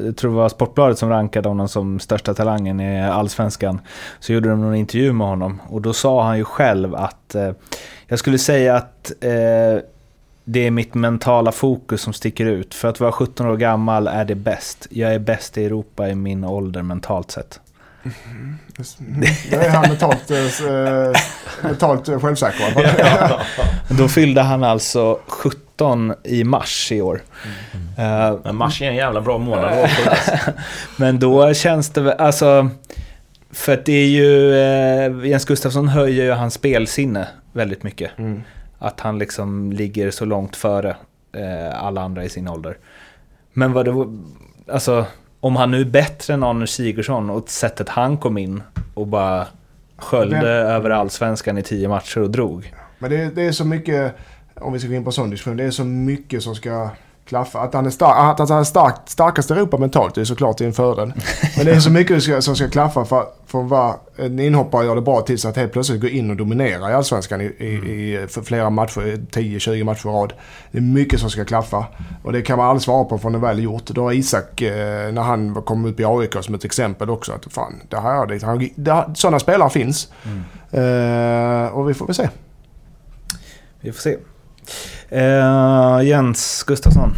jag 0.06 0.18
tror 0.18 0.32
det 0.32 0.38
var 0.38 0.50
Sportbladet 0.50 0.98
som 0.98 1.10
rankade 1.10 1.50
honom 1.50 1.68
som 1.68 2.00
största 2.00 2.34
talangen 2.34 2.80
i 2.80 3.04
Allsvenskan. 3.04 3.82
Så 4.20 4.34
gjorde 4.34 4.50
de 4.50 4.62
någon 4.62 4.76
intervju 4.76 5.14
med 5.14 5.28
honom 5.28 5.62
och 5.70 5.82
då 5.82 5.94
sa 5.94 6.24
han 6.24 6.38
ju 6.38 6.44
själv 6.44 6.96
att 6.96 7.36
eh, 7.36 7.52
jag 8.08 8.20
skulle 8.20 8.38
säga 8.38 8.76
att 8.76 9.12
eh, 9.22 9.84
det 10.44 10.68
är 10.68 10.72
mitt 10.72 10.94
mentala 10.94 11.52
fokus 11.52 12.02
som 12.02 12.14
sticker 12.14 12.46
ut. 12.46 12.74
För 12.74 12.88
att 12.88 13.00
vara 13.00 13.12
17 13.12 13.48
år 13.48 13.58
gammal 13.58 14.08
är 14.08 14.26
det 14.26 14.36
bäst. 14.36 14.88
Jag 14.90 15.14
är 15.14 15.20
bäst 15.20 15.58
i 15.58 15.66
Europa 15.66 16.10
i 16.10 16.16
min 16.16 16.44
ålder 16.44 16.82
mentalt 16.82 17.32
sett. 17.32 17.60
Det 19.50 19.56
är 19.56 19.70
han 19.70 19.82
mentalt, 19.82 20.32
eh, 20.32 21.22
mentalt 21.62 22.08
eh, 22.08 22.20
självsäker 22.20 22.60
i 22.60 23.02
alla 23.02 23.28
fall. 23.28 23.40
Då 23.98 24.08
fyllde 24.08 24.42
han 24.42 24.64
alltså 24.64 25.20
17 25.28 25.62
i 26.24 26.44
mars 26.44 26.92
i 26.92 27.02
år. 27.02 27.22
Eh, 27.98 28.38
Men 28.44 28.56
mars 28.56 28.82
är 28.82 28.86
en 28.90 28.96
jävla 28.96 29.22
bra 29.22 29.38
månad 29.38 29.66
alltså. 29.74 30.02
Men 30.98 31.20
då 31.20 31.54
känns 31.54 31.90
det 31.90 32.02
väl, 32.02 32.16
alltså... 32.20 32.70
För 33.52 33.74
att 33.74 33.86
det 33.86 33.94
är 33.94 34.08
ju... 34.08 34.54
Eh, 34.56 35.26
Jens 35.30 35.46
Gustafsson 35.46 35.88
höjer 35.88 36.24
ju 36.26 36.32
hans 36.32 36.54
spelsinne 36.54 37.28
väldigt 37.54 37.84
mycket. 37.84 38.12
Mm. 38.18 38.42
Att 38.80 39.00
han 39.00 39.20
liksom 39.20 39.72
ligger 39.74 40.12
så 40.12 40.26
långt 40.26 40.56
före 40.56 40.90
eh, 41.36 41.84
alla 41.84 42.02
andra 42.02 42.24
i 42.24 42.30
sin 42.30 42.48
ålder. 42.48 42.78
Men 43.54 43.74
vad 43.74 43.86
det 43.86 43.92
var- 43.92 44.18
Alltså, 44.72 45.06
om 45.40 45.56
han 45.56 45.72
nu 45.72 45.82
är 45.82 45.86
bättre 45.86 46.34
än 46.34 46.44
Arne 46.44 46.68
Sigurdsson 46.68 47.30
och 47.30 47.50
sättet 47.50 47.90
han 47.90 48.18
kom 48.18 48.38
in 48.38 48.64
och 48.94 49.08
bara 49.08 49.48
sköljde 49.98 50.36
Men- 50.38 50.46
över 50.46 50.90
allsvenskan 50.90 51.58
i 51.58 51.64
tio 51.64 51.88
matcher 51.88 52.22
och 52.22 52.30
drog. 52.30 52.74
Men 53.00 53.10
det, 53.12 53.36
det 53.36 53.42
är 53.48 53.52
så 53.52 53.66
mycket, 53.66 54.16
om 54.62 54.74
vi 54.74 54.80
ska 54.80 54.88
gå 54.88 54.96
in 54.96 55.04
på 55.04 55.12
sån 55.12 55.30
diskussion, 55.30 55.58
det 55.58 55.64
är 55.64 55.72
så 55.72 55.84
mycket 55.84 56.44
som 56.44 56.56
ska 56.56 56.90
klaffa. 57.30 57.60
Att 57.60 57.74
han 57.74 57.86
är, 57.86 57.90
stark, 57.90 58.40
att 58.40 58.50
han 58.50 58.60
är 58.60 58.64
stark, 58.64 58.96
starkast 59.06 59.52
i 59.52 59.54
Europa 59.54 59.78
mentalt 59.78 60.16
det 60.16 60.22
är 60.22 60.26
såklart 60.26 60.62
en 60.62 60.74
fördel. 60.74 61.14
Men 61.58 61.66
det 61.66 61.72
är 61.72 61.80
så 61.80 61.92
mycket 61.92 62.24
som 62.24 62.32
ska, 62.32 62.42
som 62.42 62.56
ska 62.56 62.70
klaffa 62.70 63.06
för, 63.06 63.26
för 63.46 63.64
att 63.64 63.70
vara 63.70 63.96
en 64.18 64.40
inhoppare 64.40 64.86
gör 64.86 64.96
det 64.96 65.02
bra 65.02 65.22
tills 65.22 65.46
att 65.46 65.56
helt 65.56 65.72
plötsligt 65.72 66.02
gå 66.02 66.08
in 66.08 66.30
och 66.30 66.36
dominera 66.36 66.92
i 66.92 66.94
Allsvenskan 66.94 67.42
i, 67.42 67.46
i, 67.46 67.68
i 67.68 68.28
för 68.28 68.42
flera 68.42 68.70
matcher, 68.70 69.02
10-20 69.32 69.84
matcher 69.84 70.08
i 70.08 70.10
rad. 70.10 70.34
Det 70.72 70.78
är 70.78 70.82
mycket 70.82 71.20
som 71.20 71.30
ska 71.30 71.46
klaffa. 71.46 71.86
Och 72.24 72.34
det 72.34 72.42
kan 72.42 72.58
man 72.58 72.68
aldrig 72.68 72.84
svara 72.84 73.04
på 73.04 73.18
förrän 73.18 73.34
det 73.34 73.40
väl 73.40 73.64
gjort. 73.64 73.86
Då 73.86 74.04
har 74.04 74.14
Isak, 74.14 74.62
eh, 74.62 75.12
när 75.14 75.22
han 75.22 75.62
kom 75.62 75.86
upp 75.86 76.00
i 76.00 76.06
AIK 76.06 76.36
som 76.42 76.56
ett 76.56 76.66
exempel 76.66 77.10
också, 77.10 77.32
att 77.32 77.54
fan, 77.54 77.82
det 77.90 78.00
här, 78.00 78.26
det, 78.26 78.44
han, 78.44 78.70
det, 78.76 79.06
sådana 79.16 79.40
spelare 79.40 79.70
finns. 79.70 80.12
Eh, 80.72 81.68
och 81.68 81.90
vi 81.90 81.94
får 81.94 82.06
väl 82.06 82.16
se. 82.16 82.30
Vi 83.82 83.92
får 83.92 84.02
se. 84.02 84.18
Eh, 85.10 86.08
Jens 86.08 86.64
Gustafsson. 86.64 87.14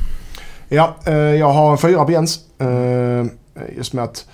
Ja, 0.69 0.95
eh, 1.05 1.13
jag 1.13 1.49
har 1.49 1.71
en 1.71 1.77
fyra 1.77 2.05
på 2.05 2.11
Jens. 2.11 2.39
Eh, 2.59 3.25
just 3.77 3.93
med 3.93 4.03
att 4.03 4.25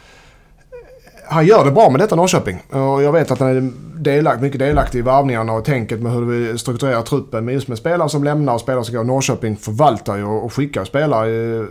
han 1.29 1.45
gör 1.45 1.65
det 1.65 1.71
bra 1.71 1.89
med 1.89 1.99
detta 1.99 2.15
Norrköping. 2.15 2.63
Och 2.69 3.03
jag 3.03 3.11
vet 3.11 3.31
att 3.31 3.39
han 3.39 3.57
är 3.57 3.71
delakt, 4.01 4.41
mycket 4.41 4.59
delaktig 4.59 4.99
i 4.99 5.01
varvningarna 5.01 5.53
och 5.53 5.65
tänket 5.65 6.01
med 6.01 6.11
hur 6.11 6.25
vi 6.25 6.57
strukturerar 6.57 7.01
truppen. 7.01 7.45
Men 7.45 7.53
just 7.53 7.67
med 7.67 7.77
spelare 7.77 8.09
som 8.09 8.23
lämnar 8.23 8.53
och 8.53 8.61
spelare 8.61 8.83
som 8.83 8.95
går. 8.95 9.03
Norrköping 9.03 9.57
förvaltar 9.57 10.17
ju 10.17 10.23
och 10.23 10.53
skickar 10.53 10.85
spelare 10.85 11.59
eh, 11.59 11.65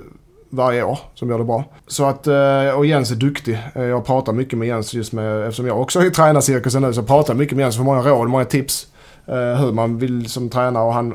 varje 0.51 0.83
år 0.83 0.99
som 1.15 1.31
gör 1.31 1.39
det 1.39 1.45
bra. 1.45 1.65
Så 1.87 2.05
att, 2.05 2.27
eh, 2.27 2.71
och 2.77 2.87
Jens 2.87 3.11
är 3.11 3.17
duktig. 3.17 3.59
Eh, 3.75 3.83
jag 3.83 4.07
pratar 4.07 4.33
mycket 4.33 4.59
med 4.59 4.69
Jens 4.69 4.95
just 4.95 5.13
med, 5.13 5.43
eftersom 5.43 5.67
jag 5.67 5.81
också 5.81 6.01
är 6.01 6.05
i 6.05 6.11
tränarcirkusen 6.11 6.83
nu, 6.83 6.93
så 6.93 7.03
pratar 7.03 7.35
jag 7.35 7.39
mycket 7.39 7.57
med 7.57 7.63
Jens 7.63 7.77
för 7.77 7.85
många 7.85 8.03
råd, 8.03 8.29
många 8.29 8.45
tips. 8.45 8.87
Hur 9.59 9.73
man 9.73 9.99
vill 9.99 10.31
som 10.31 10.51
tränare 10.51 10.85
och 10.85 10.93
han 10.93 11.15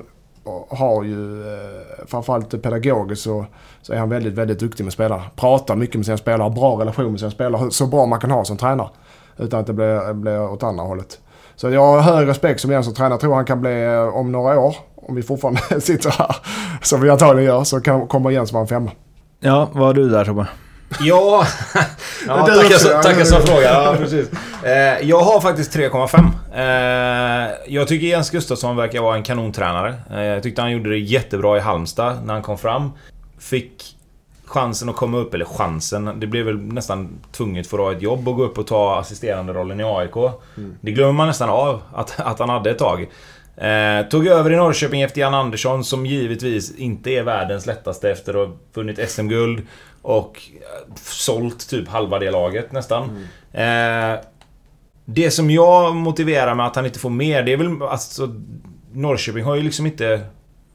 har 0.69 1.03
ju 1.03 1.41
eh, 1.41 2.05
framförallt 2.07 2.61
pedagogiskt 2.61 3.23
så, 3.23 3.45
så 3.81 3.93
är 3.93 3.97
han 3.97 4.09
väldigt, 4.09 4.33
väldigt 4.33 4.59
duktig 4.59 4.83
med 4.83 4.93
spelare. 4.93 5.21
Pratar 5.35 5.75
mycket 5.75 5.95
med 5.95 6.05
sina 6.05 6.17
spelare, 6.17 6.43
har 6.43 6.49
bra 6.49 6.79
relation 6.79 7.11
med 7.11 7.19
sina 7.19 7.31
spelare. 7.31 7.71
Så 7.71 7.87
bra 7.87 8.05
man 8.05 8.19
kan 8.19 8.31
ha 8.31 8.45
som 8.45 8.57
tränare. 8.57 8.89
Utan 9.37 9.59
att 9.59 9.67
det 9.67 9.73
blir, 9.73 10.13
blir 10.13 10.41
åt 10.41 10.63
andra 10.63 10.83
hållet. 10.83 11.19
Så 11.55 11.69
jag 11.69 11.81
har 11.81 12.01
hög 12.01 12.27
respekt 12.27 12.61
som 12.61 12.71
Jens 12.71 12.85
som 12.85 12.95
tränare. 12.95 13.19
Tror 13.19 13.35
han 13.35 13.45
kan 13.45 13.61
bli 13.61 13.83
eh, 13.83 14.17
om 14.17 14.31
några 14.31 14.59
år, 14.59 14.75
om 14.95 15.15
vi 15.15 15.23
fortfarande 15.23 15.61
sitter 15.81 16.09
här, 16.09 16.35
som 16.81 17.01
vi 17.01 17.09
antagligen 17.09 17.53
gör, 17.53 17.63
så 17.63 17.81
kan, 17.81 18.07
kommer 18.07 18.31
Jens 18.31 18.53
vara 18.53 18.61
en 18.61 18.67
femma. 18.67 18.91
Ja, 19.39 19.69
vad 19.73 19.85
har 19.85 19.93
du 19.93 20.09
där 20.09 20.25
Tobbe? 20.25 20.47
Ja, 20.99 21.47
ja 22.27 22.45
tackar, 22.45 23.01
tackar 23.01 23.23
som 23.23 23.41
fråga. 23.41 23.61
Ja, 23.61 23.95
precis. 23.97 24.29
Eh, 24.63 25.09
jag 25.09 25.19
har 25.19 25.41
faktiskt 25.41 25.75
3,5. 25.75 26.31
Eh, 26.55 27.51
jag 27.67 27.87
tycker 27.87 28.07
Jens 28.07 28.29
Gustafsson 28.29 28.75
verkar 28.75 29.01
vara 29.01 29.15
en 29.15 29.23
kanontränare. 29.23 29.95
Eh, 30.11 30.21
jag 30.21 30.43
tyckte 30.43 30.61
han 30.61 30.71
gjorde 30.71 30.89
det 30.89 30.97
jättebra 30.97 31.57
i 31.57 31.59
Halmstad 31.59 32.17
när 32.25 32.33
han 32.33 32.43
kom 32.43 32.57
fram. 32.57 32.91
Fick 33.39 33.97
chansen 34.45 34.89
att 34.89 34.95
komma 34.95 35.17
upp, 35.17 35.33
eller 35.33 35.45
chansen. 35.45 36.19
Det 36.19 36.27
blev 36.27 36.45
väl 36.45 36.57
nästan 36.57 37.09
tvunget 37.31 37.67
för 37.67 37.77
att 37.77 37.83
ha 37.83 37.91
ett 37.91 38.01
jobb 38.01 38.27
och 38.27 38.35
gå 38.35 38.43
upp 38.43 38.57
och 38.57 38.67
ta 38.67 38.99
assisterande 38.99 39.53
rollen 39.53 39.79
i 39.79 39.83
AIK. 39.83 40.15
Mm. 40.15 40.75
Det 40.81 40.91
glömmer 40.91 41.13
man 41.13 41.27
nästan 41.27 41.49
av 41.49 41.81
att, 41.93 42.19
att 42.19 42.39
han 42.39 42.49
hade 42.49 42.71
ett 42.71 42.79
tag. 42.79 43.09
Eh, 43.61 44.07
tog 44.07 44.27
över 44.27 44.51
i 44.51 44.55
Norrköping 44.55 45.01
efter 45.01 45.21
Jan 45.21 45.33
Andersson 45.33 45.83
som 45.83 46.05
givetvis 46.05 46.75
inte 46.75 47.09
är 47.09 47.23
världens 47.23 47.65
lättaste 47.65 48.11
efter 48.11 48.43
att 48.43 48.49
ha 48.49 48.55
vunnit 48.73 49.09
SM-guld 49.09 49.67
och 50.01 50.41
eh, 50.53 50.95
sålt 50.95 51.69
typ 51.69 51.87
halva 51.87 52.19
det 52.19 52.31
laget 52.31 52.71
nästan. 52.71 53.27
Mm. 53.53 54.13
Eh, 54.13 54.19
det 55.05 55.31
som 55.31 55.51
jag 55.51 55.95
motiverar 55.95 56.55
med 56.55 56.65
att 56.65 56.75
han 56.75 56.85
inte 56.85 56.99
får 56.99 57.09
mer, 57.09 57.43
det 57.43 57.53
är 57.53 57.57
väl 57.57 57.81
alltså... 57.81 58.35
Norrköping 58.93 59.43
har 59.43 59.55
ju 59.55 59.61
liksom 59.61 59.85
inte... 59.85 60.21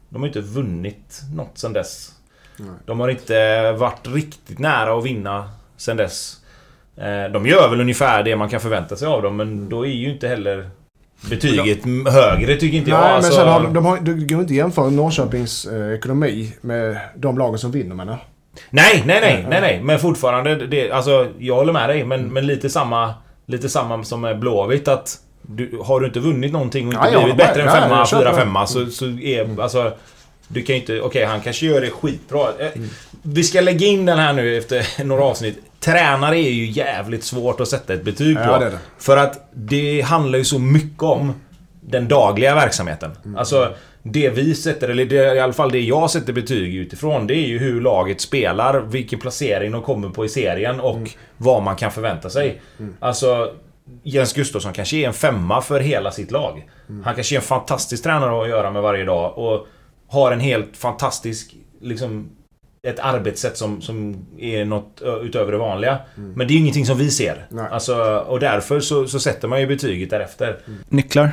De 0.09 0.23
har 0.23 0.27
inte 0.27 0.41
vunnit 0.41 1.21
något 1.35 1.59
sen 1.59 1.73
dess. 1.73 2.13
Nej. 2.57 2.69
De 2.87 3.01
har 3.01 3.09
inte 3.09 3.73
varit 3.73 4.09
riktigt 4.09 4.59
nära 4.59 4.99
att 4.99 5.05
vinna 5.05 5.51
sen 5.77 5.97
dess. 5.97 6.37
Eh, 6.97 7.33
de 7.33 7.47
gör 7.47 7.71
väl 7.71 7.81
ungefär 7.81 8.23
det 8.23 8.37
man 8.37 8.49
kan 8.49 8.61
förvänta 8.61 8.97
sig 8.97 9.09
av 9.09 9.23
dem, 9.23 9.37
men 9.37 9.69
då 9.69 9.87
är 9.87 9.91
ju 9.91 10.13
inte 10.13 10.29
heller 10.29 10.71
betyget 11.31 11.83
de, 11.83 12.07
högre 12.07 12.57
tycker 12.57 12.79
inte 12.79 12.91
nej, 12.91 13.01
jag. 13.01 13.09
Nej, 13.09 13.23
men 13.23 13.33
sen 13.33 13.49
har 13.49 13.63
de, 13.63 13.75
de 13.75 13.85
har, 13.85 14.01
det 14.01 14.13
går 14.13 14.41
inte 14.41 14.55
jämföra 14.55 14.91
Norrköpings 14.91 15.67
eh, 15.67 15.95
ekonomi 15.95 16.53
med 16.61 16.99
de 17.17 17.39
lagen 17.39 17.59
som 17.59 17.71
vinner 17.71 17.95
menar 17.95 18.19
Nej, 18.71 19.03
nej, 19.07 19.21
nej, 19.21 19.47
nej, 19.49 19.61
nej. 19.61 19.81
Men 19.83 19.99
fortfarande, 19.99 20.67
det, 20.67 20.91
alltså, 20.91 21.29
jag 21.39 21.55
håller 21.55 21.73
med 21.73 21.89
dig. 21.89 22.05
Men, 22.05 22.33
men 22.33 22.47
lite 22.47 22.71
samma 22.71 23.15
Lite 23.49 23.69
samma 23.69 24.05
som 24.05 24.21
med 24.21 24.39
Blåvitt 24.39 24.89
att 24.89 25.19
du, 25.43 25.79
Har 25.85 26.01
du 26.01 26.07
inte 26.07 26.21
vunnit 26.21 26.53
någonting 26.53 26.89
och 26.89 26.95
inte 26.95 27.09
ja, 27.13 27.19
blivit 27.19 27.37
bättre 27.37 27.63
än 27.63 27.71
femma, 27.71 28.07
fyra, 28.07 28.35
femma 28.37 28.67
så, 28.67 28.87
så 28.87 29.05
är 29.05 29.45
mm. 29.45 29.61
alltså 29.61 29.93
Du 30.49 30.63
kan 30.63 30.77
ju 30.77 30.81
inte... 30.81 30.93
Okej, 30.93 31.07
okay, 31.07 31.25
han 31.25 31.41
kanske 31.41 31.67
gör 31.67 31.81
det 31.81 31.91
skitbra. 31.91 32.49
Eh, 32.59 32.67
mm. 32.75 32.89
Vi 33.23 33.45
ska 33.45 33.61
lägga 33.61 33.87
in 33.87 34.07
den 34.07 34.19
här 34.19 34.33
nu 34.33 34.57
efter 34.57 34.87
några 35.05 35.25
avsnitt. 35.25 35.59
Tränare 35.81 36.39
är 36.39 36.51
ju 36.51 36.67
jävligt 36.67 37.25
svårt 37.25 37.61
att 37.61 37.69
sätta 37.69 37.95
ett 37.95 38.05
betyg 38.05 38.37
på. 38.37 38.43
Ja, 38.43 38.59
det 38.59 38.71
det. 38.71 38.79
För 38.99 39.17
att 39.17 39.49
det 39.55 40.01
handlar 40.01 40.39
ju 40.39 40.45
så 40.45 40.59
mycket 40.59 41.03
om 41.03 41.33
den 41.81 42.09
dagliga 42.09 42.55
verksamheten. 42.55 43.11
Mm. 43.25 43.37
Alltså, 43.37 43.75
det 44.03 44.31
vi 44.31 44.55
sätter, 44.55 44.89
eller 44.89 45.05
det, 45.05 45.35
i 45.35 45.41
alla 45.41 45.53
fall 45.53 45.73
det 45.73 45.81
jag 45.81 46.11
sätter 46.11 46.33
betyg 46.33 46.75
utifrån, 46.75 47.27
det 47.27 47.35
är 47.35 47.47
ju 47.47 47.59
hur 47.59 47.81
laget 47.81 48.21
spelar, 48.21 48.81
vilken 48.81 49.19
placering 49.19 49.73
de 49.73 49.83
kommer 49.83 50.09
på 50.09 50.25
i 50.25 50.29
serien 50.29 50.81
och 50.81 50.97
mm. 50.97 51.09
vad 51.37 51.63
man 51.63 51.77
kan 51.77 51.93
förvänta 51.93 52.31
sig. 52.31 52.61
Mm. 52.79 52.95
Alltså, 53.01 53.53
Jens 54.03 54.33
Gustafsson 54.33 54.73
kanske 54.73 54.97
är 54.97 55.07
en 55.07 55.15
femma 55.15 55.61
för 55.61 55.81
hela 55.81 56.11
sitt 56.11 56.31
lag. 56.31 56.69
Mm. 56.89 57.05
Han 57.05 57.15
kanske 57.15 57.35
är 57.35 57.37
en 57.37 57.43
fantastisk 57.43 58.03
tränare 58.03 58.43
att 58.43 58.49
göra 58.49 58.71
med 58.71 58.83
varje 58.83 59.05
dag 59.05 59.39
och 59.39 59.67
har 60.09 60.33
en 60.33 60.41
helt 60.41 60.77
fantastisk 60.77 61.55
liksom, 61.81 62.31
ett 62.87 62.99
arbetssätt 62.99 63.57
som, 63.57 63.83
som 63.83 64.27
är 64.39 64.65
något 64.65 65.03
utöver 65.23 65.53
det 65.53 65.59
vanliga. 65.59 65.99
Mm. 66.17 66.33
Men 66.33 66.47
det 66.47 66.53
är 66.53 66.55
ju 66.55 66.61
ingenting 66.61 66.87
som 66.87 66.99
vi 66.99 67.11
ser. 67.11 67.47
Alltså, 67.71 67.95
och 68.19 68.41
därför 68.41 68.81
så, 68.81 69.07
så 69.07 69.21
sätter 69.21 69.49
man 69.49 69.61
ju 69.61 69.67
betyget 69.67 70.11
därefter. 70.11 70.59
Mm. 70.67 70.79
Nycklar? 70.89 71.25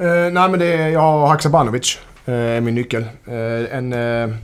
Uh, 0.00 0.06
nej 0.08 0.48
men 0.48 0.58
det 0.58 0.66
är, 0.66 0.88
jag 0.88 1.00
har 1.00 1.26
Haksabanovic. 1.26 1.98
Uh, 2.28 2.34
är 2.34 2.60
min 2.60 2.74
nyckel. 2.74 3.02
Uh, 3.28 3.74
en... 3.74 3.92
Uh, 3.92 4.34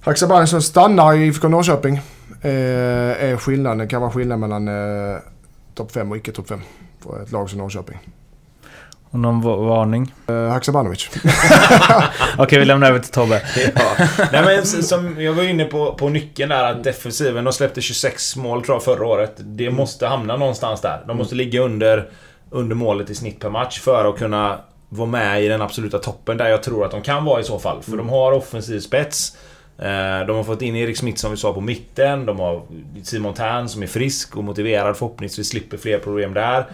Haksabanovic 0.00 0.50
som 0.50 0.62
stannar 0.62 1.14
i 1.14 1.26
IFK 1.26 1.48
Norrköping. 1.48 1.94
Uh, 2.44 3.24
är 3.24 3.36
skillnaden. 3.36 3.78
Det 3.78 3.86
kan 3.86 4.00
vara 4.00 4.10
skillnad 4.10 4.38
mellan 4.38 4.68
uh, 4.68 5.18
topp 5.74 5.92
5 5.92 6.10
och 6.10 6.16
icke 6.16 6.32
topp 6.32 6.48
5. 6.48 6.60
För 7.00 7.22
ett 7.22 7.32
lag 7.32 7.50
som 7.50 7.58
Norrköping. 7.58 7.98
Och 9.16 9.20
någon 9.20 9.40
varning? 9.40 10.14
Uh, 10.30 10.48
Haksabanovic. 10.48 11.08
Okej, 12.38 12.58
vi 12.58 12.64
lämnar 12.64 12.88
över 12.88 12.98
till 12.98 13.12
Tobbe. 13.12 13.42
ja. 13.74 14.06
Nej, 14.32 14.44
men 14.44 14.66
som 14.66 15.20
jag 15.20 15.32
var 15.32 15.42
inne 15.42 15.64
på, 15.64 15.94
på 15.94 16.08
nyckeln 16.08 16.48
där 16.48 16.64
att 16.64 16.84
defensiven, 16.84 17.44
de 17.44 17.52
släppte 17.52 17.80
26 17.80 18.36
mål 18.36 18.64
tror 18.64 18.74
jag 18.74 18.82
förra 18.82 19.06
året. 19.06 19.32
Det 19.36 19.70
måste 19.70 20.06
hamna 20.06 20.36
någonstans 20.36 20.80
där. 20.80 21.04
De 21.06 21.16
måste 21.16 21.34
ligga 21.34 21.60
under, 21.60 22.08
under 22.50 22.76
målet 22.76 23.10
i 23.10 23.14
snitt 23.14 23.40
per 23.40 23.50
match 23.50 23.80
för 23.80 24.10
att 24.10 24.18
kunna 24.18 24.58
vara 24.88 25.08
med 25.08 25.44
i 25.44 25.48
den 25.48 25.62
absoluta 25.62 25.98
toppen 25.98 26.36
där 26.36 26.48
jag 26.48 26.62
tror 26.62 26.84
att 26.84 26.90
de 26.90 27.02
kan 27.02 27.24
vara 27.24 27.40
i 27.40 27.44
så 27.44 27.58
fall. 27.58 27.82
För 27.82 27.92
mm. 27.92 28.06
de 28.06 28.12
har 28.12 28.32
offensiv 28.32 28.80
spets. 28.80 29.36
Eh, 29.78 30.26
de 30.26 30.36
har 30.36 30.44
fått 30.44 30.62
in 30.62 30.76
Erik 30.76 30.96
Smith 30.96 31.18
som 31.18 31.30
vi 31.30 31.36
sa 31.36 31.52
på 31.52 31.60
mitten. 31.60 32.26
De 32.26 32.40
har 32.40 32.62
Simon 33.02 33.34
Tern 33.34 33.68
som 33.68 33.82
är 33.82 33.86
frisk 33.86 34.36
och 34.36 34.44
motiverad. 34.44 34.96
Förhoppningsvis 34.96 35.48
slipper 35.48 35.76
fler 35.76 35.98
problem 35.98 36.34
där. 36.34 36.66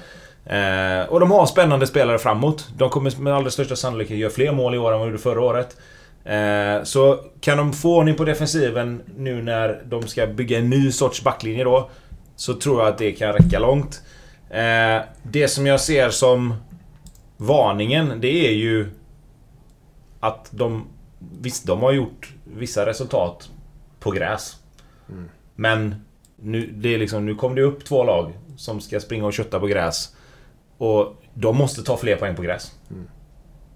Eh, 0.44 1.08
och 1.08 1.20
de 1.20 1.30
har 1.30 1.46
spännande 1.46 1.86
spelare 1.86 2.18
framåt. 2.18 2.68
De 2.76 2.90
kommer 2.90 3.20
med 3.20 3.34
allra 3.34 3.50
största 3.50 3.76
sannolikhet 3.76 4.18
göra 4.18 4.32
fler 4.32 4.52
mål 4.52 4.74
i 4.74 4.78
år 4.78 4.92
än 4.92 4.98
vad 4.98 5.08
de 5.08 5.10
gjorde 5.10 5.22
förra 5.22 5.40
året. 5.40 5.76
Eh, 6.24 6.82
så 6.84 7.20
kan 7.40 7.58
de 7.58 7.72
få 7.72 7.96
ordning 7.96 8.14
på 8.14 8.24
defensiven 8.24 9.02
nu 9.16 9.42
när 9.42 9.82
de 9.84 10.08
ska 10.08 10.26
bygga 10.26 10.58
en 10.58 10.70
ny 10.70 10.92
sorts 10.92 11.24
backlinje 11.24 11.64
då. 11.64 11.90
Så 12.36 12.54
tror 12.54 12.80
jag 12.80 12.88
att 12.88 12.98
det 12.98 13.12
kan 13.12 13.32
räcka 13.32 13.58
långt. 13.58 14.02
Eh, 14.50 15.02
det 15.22 15.48
som 15.48 15.66
jag 15.66 15.80
ser 15.80 16.10
som 16.10 16.54
varningen, 17.36 18.20
det 18.20 18.48
är 18.48 18.52
ju 18.52 18.86
att 20.20 20.48
de... 20.50 20.86
Visst, 21.40 21.66
de 21.66 21.80
har 21.80 21.92
gjort 21.92 22.32
vissa 22.44 22.86
resultat 22.86 23.50
på 24.00 24.10
gräs. 24.10 24.56
Mm. 25.08 25.28
Men 25.54 25.94
nu, 26.36 26.70
det 26.74 26.94
är 26.94 26.98
liksom, 26.98 27.26
nu 27.26 27.34
kom 27.34 27.54
det 27.54 27.62
upp 27.62 27.84
två 27.84 28.04
lag 28.04 28.32
som 28.56 28.80
ska 28.80 29.00
springa 29.00 29.26
och 29.26 29.32
kötta 29.32 29.60
på 29.60 29.66
gräs. 29.66 30.14
Och 30.82 31.16
de 31.34 31.56
måste 31.56 31.82
ta 31.82 31.96
fler 31.96 32.16
poäng 32.16 32.36
på 32.36 32.42
gräs. 32.42 32.72
Mm. 32.90 33.08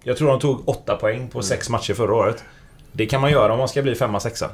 Jag 0.02 0.16
tror 0.16 0.28
de 0.28 0.40
tog 0.40 0.68
8 0.68 0.96
poäng 0.96 1.28
på 1.28 1.42
6 1.42 1.68
mm. 1.68 1.72
matcher 1.72 1.94
förra 1.94 2.14
året. 2.14 2.44
Det 2.92 3.06
kan 3.06 3.20
man 3.20 3.30
göra 3.30 3.52
om 3.52 3.58
man 3.58 3.68
ska 3.68 3.82
bli 3.82 3.94
5-6. 3.94 4.48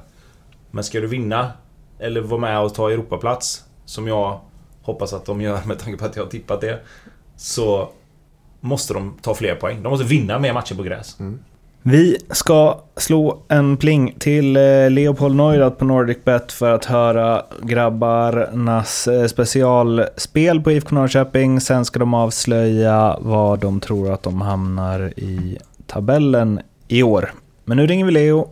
Men 0.71 0.85
ska 0.85 1.01
du 1.01 1.07
vinna 1.07 1.53
eller 1.99 2.21
vara 2.21 2.41
med 2.41 2.61
och 2.61 2.75
ta 2.75 2.91
Europaplats, 2.91 3.65
som 3.85 4.09
jag 4.09 4.41
hoppas 4.83 5.13
att 5.13 5.25
de 5.25 5.41
gör 5.41 5.61
med 5.65 5.79
tanke 5.79 5.99
på 5.99 6.05
att 6.05 6.17
jag 6.17 6.23
har 6.23 6.31
tippat 6.31 6.61
det. 6.61 6.81
Så 7.37 7.91
måste 8.61 8.95
de 8.95 9.19
ta 9.23 9.35
fler 9.35 9.55
poäng. 9.55 9.83
De 9.83 9.89
måste 9.89 10.07
vinna 10.07 10.39
mer 10.39 10.53
matcher 10.53 10.75
på 10.75 10.83
gräs. 10.83 11.21
Mm. 11.21 11.39
Vi 11.85 12.19
ska 12.31 12.81
slå 12.97 13.43
en 13.49 13.77
pling 13.77 14.15
till 14.19 14.57
eh, 14.57 14.91
Leopold 14.91 15.37
Neurath 15.37 15.77
på 15.77 15.85
NordicBet 15.85 16.53
för 16.53 16.73
att 16.73 16.85
höra 16.85 17.43
grabbarnas 17.63 19.09
eh, 19.09 19.27
specialspel 19.27 20.61
på 20.61 20.73
IFK 20.73 20.95
Norrköping. 20.95 21.61
Sen 21.61 21.85
ska 21.85 21.99
de 21.99 22.15
avslöja 22.15 23.17
var 23.21 23.57
de 23.57 23.81
tror 23.81 24.13
att 24.13 24.23
de 24.23 24.41
hamnar 24.41 25.13
i 25.17 25.59
tabellen 25.87 26.61
i 26.89 27.03
år. 27.03 27.33
Men 27.65 27.77
nu 27.77 27.87
ringer 27.87 28.05
vi 28.05 28.13
Leo. 28.13 28.49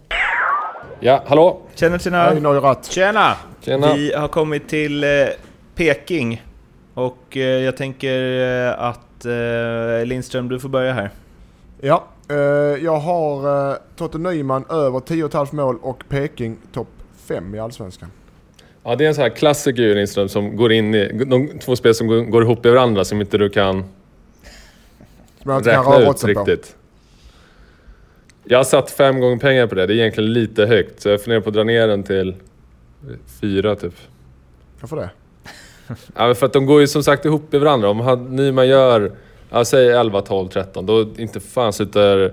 Ja, 1.00 1.22
hallå? 1.26 1.60
Tjena, 1.74 1.98
tjena. 1.98 2.24
Hej 2.24 2.40
Neurath. 2.40 2.90
Tjena. 2.90 3.36
tjena! 3.60 3.94
Vi 3.94 4.14
har 4.14 4.28
kommit 4.28 4.68
till 4.68 5.04
eh, 5.04 5.10
Peking. 5.74 6.42
Och 6.94 7.36
jag 7.36 7.76
tänker 7.76 8.22
att 8.72 9.26
Lindström, 10.04 10.48
du 10.48 10.60
får 10.60 10.68
börja 10.68 10.92
här. 10.92 11.10
Ja, 11.80 12.04
jag 12.82 12.96
har 12.96 13.70
uh, 13.70 13.76
Totte 13.96 14.18
Nyman 14.18 14.64
över 14.70 14.98
10,5 14.98 15.54
mål 15.54 15.78
och 15.82 16.04
Peking 16.08 16.56
topp 16.72 16.88
5 17.16 17.54
i 17.54 17.58
Allsvenskan. 17.58 18.10
Ja, 18.82 18.96
det 18.96 19.04
är 19.04 19.08
en 19.08 19.14
sån 19.14 19.22
här 19.22 19.30
klassiker 19.30 19.82
ju 19.82 19.94
Lindström 19.94 20.28
som 20.28 20.56
går 20.56 20.72
in 20.72 20.94
i... 20.94 21.24
De 21.26 21.58
två 21.58 21.76
spel 21.76 21.94
som 21.94 22.06
går, 22.06 22.20
går 22.20 22.42
ihop 22.42 22.66
i 22.66 22.70
varandra 22.70 23.04
som 23.04 23.20
inte 23.20 23.38
du 23.38 23.50
kan 23.50 23.84
räkna 25.44 26.10
ut 26.10 26.24
riktigt. 26.24 26.62
På. 26.62 26.76
Jag 28.44 28.58
har 28.58 28.64
satt 28.64 28.90
fem 28.90 29.20
gånger 29.20 29.36
pengar 29.36 29.66
på 29.66 29.74
det. 29.74 29.86
Det 29.86 29.92
är 29.92 29.96
egentligen 29.96 30.32
lite 30.32 30.66
högt, 30.66 31.00
så 31.00 31.08
jag 31.08 31.22
funderar 31.22 31.40
på 31.40 31.48
att 31.48 31.54
dra 31.54 31.64
ner 31.64 31.88
den 31.88 32.02
till 32.02 32.34
fyra 33.40 33.76
typ. 33.76 33.94
Varför 34.80 34.96
det? 34.96 35.10
Ja, 36.16 36.34
för 36.34 36.46
att 36.46 36.52
de 36.52 36.66
går 36.66 36.80
ju 36.80 36.86
som 36.86 37.02
sagt 37.02 37.24
ihop 37.24 37.54
i 37.54 37.58
varandra. 37.58 37.88
Om 37.88 38.26
Nyman 38.30 38.68
gör, 38.68 39.12
ja, 39.50 39.64
säg 39.64 39.90
11, 39.90 40.20
12, 40.20 40.48
13. 40.48 40.86
Då 40.86 41.06
inte 41.16 41.40
fan 41.40 41.72
sitter 41.72 42.32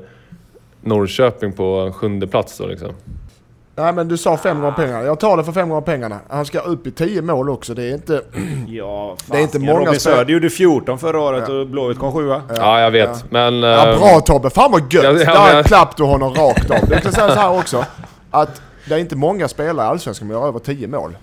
Norrköping 0.81 1.53
på 1.53 1.91
sjunde 1.95 2.27
plats 2.27 2.57
då 2.57 2.67
liksom. 2.67 2.89
Nej 3.75 3.93
men 3.93 4.07
du 4.07 4.17
sa 4.17 4.37
fem 4.37 4.59
gånger 4.61 4.71
pengarna. 4.73 5.03
Jag 5.03 5.19
tar 5.19 5.37
det 5.37 5.43
för 5.43 5.51
fem 5.51 5.69
gånger 5.69 5.81
pengarna. 5.81 6.19
Han 6.29 6.45
ska 6.45 6.59
upp 6.59 6.87
i 6.87 6.91
10 6.91 7.21
mål 7.21 7.49
också. 7.49 7.73
Det 7.73 7.83
är 7.83 7.93
inte... 7.93 8.21
Ja, 8.67 9.15
Det 9.25 9.37
är 9.37 9.41
inte 9.41 9.59
många 9.59 9.71
Robin 9.79 9.87
spel- 9.99 9.99
Söder 10.13 10.33
gjorde 10.33 10.49
14 10.49 10.99
förra 10.99 11.19
året 11.19 11.49
och 11.49 11.67
Blåvitt 11.67 11.99
kom 11.99 12.13
sjua. 12.13 12.41
Ja, 12.55 12.79
jag 12.81 12.91
vet. 12.91 13.31
Men... 13.31 13.55
Ja, 13.63 13.95
bra 13.99 14.19
Tobbe! 14.25 14.49
Fan 14.49 14.71
vad 14.71 14.93
gött! 14.93 15.03
Ja, 15.03 15.11
ja, 15.11 15.45
Där 15.47 15.53
men- 15.53 15.63
klapp 15.63 15.97
du 15.97 16.03
honom 16.03 16.33
rakt 16.33 16.71
av. 16.71 16.77
Du 16.89 16.99
kan 16.99 17.11
säga 17.11 17.27
så 17.29 17.39
här 17.39 17.57
också. 17.59 17.85
Att 18.31 18.61
det 18.89 18.95
är 18.95 18.99
inte 18.99 19.15
många 19.15 19.47
spelare 19.47 19.85
i 19.85 19.89
Allsvenskan 19.89 20.27
som 20.27 20.35
gör 20.37 20.47
över 20.47 20.59
10 20.59 20.87
mål. 20.87 21.17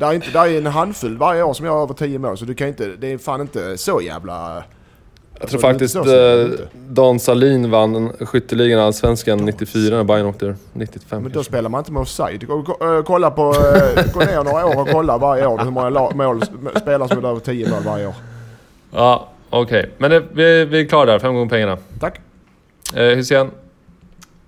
Det 0.00 0.06
är, 0.06 0.12
inte, 0.12 0.30
det 0.30 0.38
är 0.38 0.58
en 0.58 0.66
handfull 0.66 1.16
varje 1.16 1.42
år 1.42 1.54
som 1.54 1.66
gör 1.66 1.82
över 1.82 1.94
10 1.94 2.18
mål. 2.18 2.38
Så 2.38 2.44
du 2.44 2.54
kan 2.54 2.68
inte, 2.68 2.86
det 2.86 3.12
är 3.12 3.18
fan 3.18 3.40
inte 3.40 3.78
så 3.78 4.00
jävla... 4.00 4.64
Jag 5.40 5.48
tror 5.48 5.64
Alltså, 5.64 5.96
det 5.96 6.06
är 6.06 6.48
faktiskt 6.48 6.60
eh. 6.60 6.66
Dan 6.88 7.20
Salin 7.20 7.70
vann 7.70 8.12
skytteligan 8.20 8.80
Allsvenskan 8.80 9.38
94 9.38 9.96
när 9.96 10.04
Bayern 10.04 10.26
åkte 10.26 10.46
ur. 10.46 10.56
95 10.72 11.22
Men 11.22 11.32
då 11.32 11.36
kanske. 11.36 11.50
spelar 11.50 11.70
man 11.70 11.78
inte 11.78 11.92
med 11.92 12.02
offside. 12.02 12.42
Äh, 12.42 13.02
kolla 13.04 13.30
på, 13.30 13.42
äh, 13.42 14.12
gå 14.12 14.20
ner 14.20 14.44
några 14.44 14.66
år 14.66 14.80
och 14.80 14.88
kolla 14.88 15.18
varje 15.18 15.46
år 15.46 15.58
hur 15.58 15.70
många 15.70 16.10
mål, 16.14 16.42
spelare 16.80 17.08
som 17.08 17.24
över 17.24 17.40
10 17.40 17.70
mål 17.70 17.82
varje 17.82 18.06
år. 18.06 18.14
Ja, 18.94 19.28
okej. 19.50 19.90
Men 19.98 20.10
det, 20.10 20.22
vi, 20.32 20.64
vi 20.64 20.80
är 20.80 20.84
klara 20.84 21.06
där. 21.06 21.18
Fem 21.18 21.34
gånger 21.34 21.48
pengarna. 21.48 21.78
Tack! 22.00 22.20
Eh, 22.94 23.02
Hysén? 23.04 23.50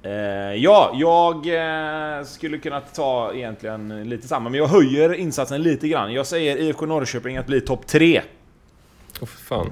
Eh, 0.04 0.12
ja, 0.56 0.90
jag 0.94 1.34
eh, 2.18 2.24
skulle 2.24 2.58
kunna 2.58 2.80
ta 2.80 3.32
egentligen 3.34 4.08
lite 4.08 4.28
samma, 4.28 4.48
men 4.50 4.58
jag 4.58 4.66
höjer 4.66 5.14
insatsen 5.14 5.62
lite 5.62 5.88
grann. 5.88 6.12
Jag 6.12 6.26
säger 6.26 6.56
IFK 6.56 6.86
Norrköping 6.86 7.36
att 7.36 7.46
bli 7.46 7.60
topp 7.60 7.86
3. 7.86 8.22
Åh 9.20 9.26
för 9.28 9.38
fan. 9.44 9.70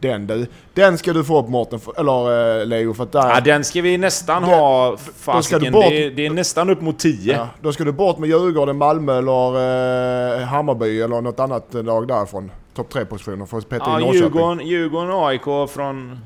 Den 0.00 0.26
du. 0.26 0.46
Den 0.74 0.98
ska 0.98 1.12
du 1.12 1.24
få 1.24 1.40
upp 1.40 1.48
Mårten, 1.48 1.80
eller 1.96 2.60
äh, 2.60 2.66
Leo, 2.66 2.94
för 2.94 3.02
att 3.02 3.12
där... 3.12 3.28
Ja, 3.28 3.40
den 3.40 3.64
ska 3.64 3.82
vi 3.82 3.98
nästan 3.98 4.42
Den- 4.42 4.50
ha. 4.50 4.90
då 4.90 4.96
ska 4.96 5.08
du 5.08 5.12
Fasiken, 5.12 5.72
bort- 5.72 5.84
det, 5.88 6.04
är- 6.06 6.10
det 6.10 6.26
är 6.26 6.30
nästan 6.30 6.70
upp 6.70 6.80
mot 6.80 6.98
10. 6.98 7.32
Ja, 7.36 7.48
då 7.60 7.72
ska 7.72 7.84
du 7.84 7.92
bort 7.92 8.18
med 8.18 8.28
Djurgården, 8.28 8.76
Malmö 8.76 9.18
eller 9.18 10.40
eh, 10.40 10.46
Hammarby 10.46 11.00
eller 11.00 11.20
något 11.20 11.40
annat 11.40 11.74
lag 11.74 12.08
därifrån. 12.08 12.50
Topp 12.74 12.92
3-positioner 12.94 13.46
för 13.46 13.58
att 13.58 13.68
peta 13.68 13.84
in 13.84 13.90
Ja, 13.92 13.98
Norrköping. 13.98 14.14
Djurgården, 14.22 14.66
Djurgården 14.66 15.10
och 15.10 15.28
AIK 15.28 15.70
från... 15.70 16.18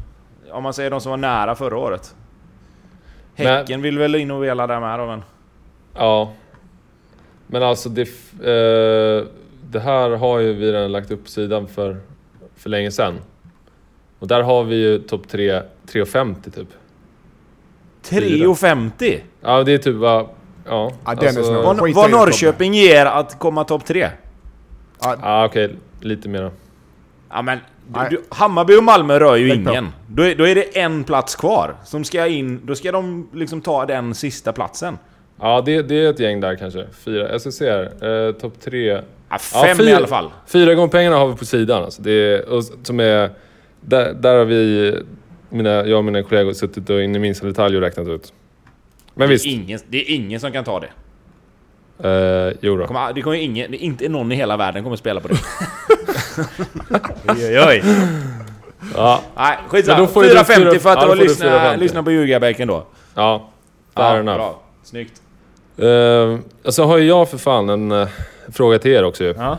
Om 0.53 0.63
man 0.63 0.75
säger 0.75 0.91
de 0.91 1.01
som 1.01 1.11
var 1.11 1.17
nära 1.17 1.55
förra 1.55 1.79
året. 1.79 2.15
Men- 3.37 3.47
Häcken 3.47 3.83
vill 3.83 3.99
väl 3.99 4.15
in 4.15 4.31
och 4.31 4.43
vela 4.45 4.67
där 4.67 4.81
med 4.81 4.99
då, 4.99 5.07
men... 5.07 5.23
Ja. 5.95 6.33
Men 7.47 7.63
alltså 7.63 7.89
det, 7.89 8.03
eh, 8.03 9.27
det 9.71 9.81
här 9.81 10.11
har 10.11 10.39
ju 10.39 10.53
vi 10.53 10.73
redan 10.73 10.93
lagt 10.93 11.11
upp 11.11 11.29
sidan 11.29 11.67
för, 11.69 11.97
för 12.57 12.71
länge 12.71 12.91
sedan. 12.91 13.15
Och 14.19 14.29
där 14.29 14.43
har 14.43 14.65
vi 14.65 14.77
ju 14.77 14.99
topp 14.99 15.29
3, 15.29 15.53
3,50 15.87 16.51
typ. 16.51 16.69
3,50! 18.05 19.21
Ja 19.41 19.63
det 19.65 19.73
är 19.73 19.79
typ 19.79 19.97
vad... 19.97 20.29
Ja, 20.69 20.93
Ja, 21.07 21.15
den 21.15 21.29
är 21.29 21.43
snål. 21.43 21.65
Vad, 21.65 21.95
vad 21.95 22.11
Norrköping 22.11 22.75
ger 22.75 23.07
att 23.07 23.39
komma 23.39 23.65
topp 23.65 23.85
3? 23.85 24.09
Ja 25.01 25.45
okej, 25.47 25.77
lite 26.01 26.29
mer. 26.29 26.51
Ja 27.31 27.43
men, 27.43 27.59
Nej. 27.95 28.07
du, 28.11 28.23
Hammarby 28.29 28.77
och 28.77 28.85
Malmö 28.85 29.19
rör 29.21 29.37
ju 29.37 29.55
ingen. 29.55 29.89
Då 30.09 30.23
är, 30.23 30.35
då 30.35 30.47
är 30.49 30.55
det 30.55 30.79
en 30.79 31.05
plats 31.05 31.37
kvar. 31.37 31.75
Som 31.85 32.05
ska 32.05 32.27
in, 32.27 32.61
då 32.65 32.75
ska 32.75 32.93
de 32.93 33.29
liksom 33.35 33.61
ta 33.61 33.87
den 33.87 34.15
sista 34.15 34.53
platsen. 34.53 34.99
Ja 35.41 35.63
det, 35.67 35.83
det 35.83 35.95
är 36.05 36.11
ett 36.11 36.21
gäng 36.21 36.41
där 36.41 36.57
kanske. 36.57 36.87
Fyra, 37.05 37.33
jag 37.33 37.41
ska 37.41 37.51
se 37.51 37.71
här. 37.71 38.27
Eh, 38.29 38.33
topp 38.33 38.55
3. 38.61 38.87
Ja, 38.87 39.01
Ja, 39.31 39.39
fem 39.39 39.77
fyra- 39.77 39.91
i 39.91 39.95
alla 39.95 40.07
fall. 40.07 40.31
Fyra 40.47 40.75
gånger 40.75 40.89
pengarna 40.89 41.17
har 41.17 41.29
vi 41.29 41.37
på 41.37 41.45
sidan 41.45 41.85
alltså. 41.85 42.03
Det 42.03 42.13
är, 42.13 42.49
och, 42.49 42.65
som 42.83 43.01
är... 43.01 43.31
Där, 43.81 44.13
där 44.15 44.39
har 44.39 44.45
vi, 44.45 44.95
mina, 45.49 45.71
jag 45.71 45.99
och 45.99 46.05
mina 46.05 46.23
kollegor 46.23 46.53
suttit 46.53 46.91
och 46.91 47.03
in 47.03 47.17
i 47.17 47.19
minsta 47.19 47.47
detalj 47.47 47.77
och 47.77 47.83
räknat 47.83 48.09
ut. 48.09 48.33
Men 49.15 49.29
visst. 49.29 49.45
Det 49.45 49.51
är, 49.51 49.55
ingen, 49.55 49.81
det 49.89 49.99
är 49.99 50.15
ingen 50.15 50.41
som 50.41 50.53
kan 50.53 50.65
ta 50.65 50.81
det. 50.81 50.89
Eh, 52.09 52.57
jo 52.61 52.77
då. 52.77 52.87
Kommer, 52.87 53.13
det 53.13 53.23
kommer 53.23 53.37
ju 53.37 53.43
ingen, 53.43 53.71
det 53.71 53.77
är 53.77 53.87
inte 53.87 54.09
någon 54.09 54.33
i 54.33 54.35
hela 54.35 54.57
världen 54.57 54.83
kommer 54.83 54.97
spela 54.97 55.21
på 55.21 55.29
det. 55.29 55.35
oj, 57.29 57.59
oj, 57.59 57.61
oj. 57.69 57.83
Ja, 58.97 59.21
Nej, 59.37 59.59
skitsamma. 59.69 59.99
då 59.99 60.07
får 60.07 60.25
ju 60.25 60.31
du 60.31 60.37
4,50 60.37 60.45
fyra- 60.45 60.79
för 60.79 60.91
att 60.91 61.03
ja, 61.03 61.15
4,50. 61.15 61.77
lyssnat 61.77 62.05
på 62.05 62.11
ljugarbänken 62.11 62.69
då. 62.69 62.87
ja. 63.15 63.49
Fair 63.95 64.21
enough. 64.21 64.37
bra. 64.39 64.61
Snyggt. 64.85 65.23
Uh, 65.83 66.39
alltså 66.65 66.83
har 66.85 66.99
ju 66.99 67.05
jag 67.09 67.29
för 67.31 67.39
fan 67.39 67.69
en 67.69 67.93
eh, 67.93 68.09
fråga 68.53 68.79
till 68.79 68.91
er 68.91 69.05
också 69.05 69.25
ju. 69.25 69.35
Ja. 69.39 69.59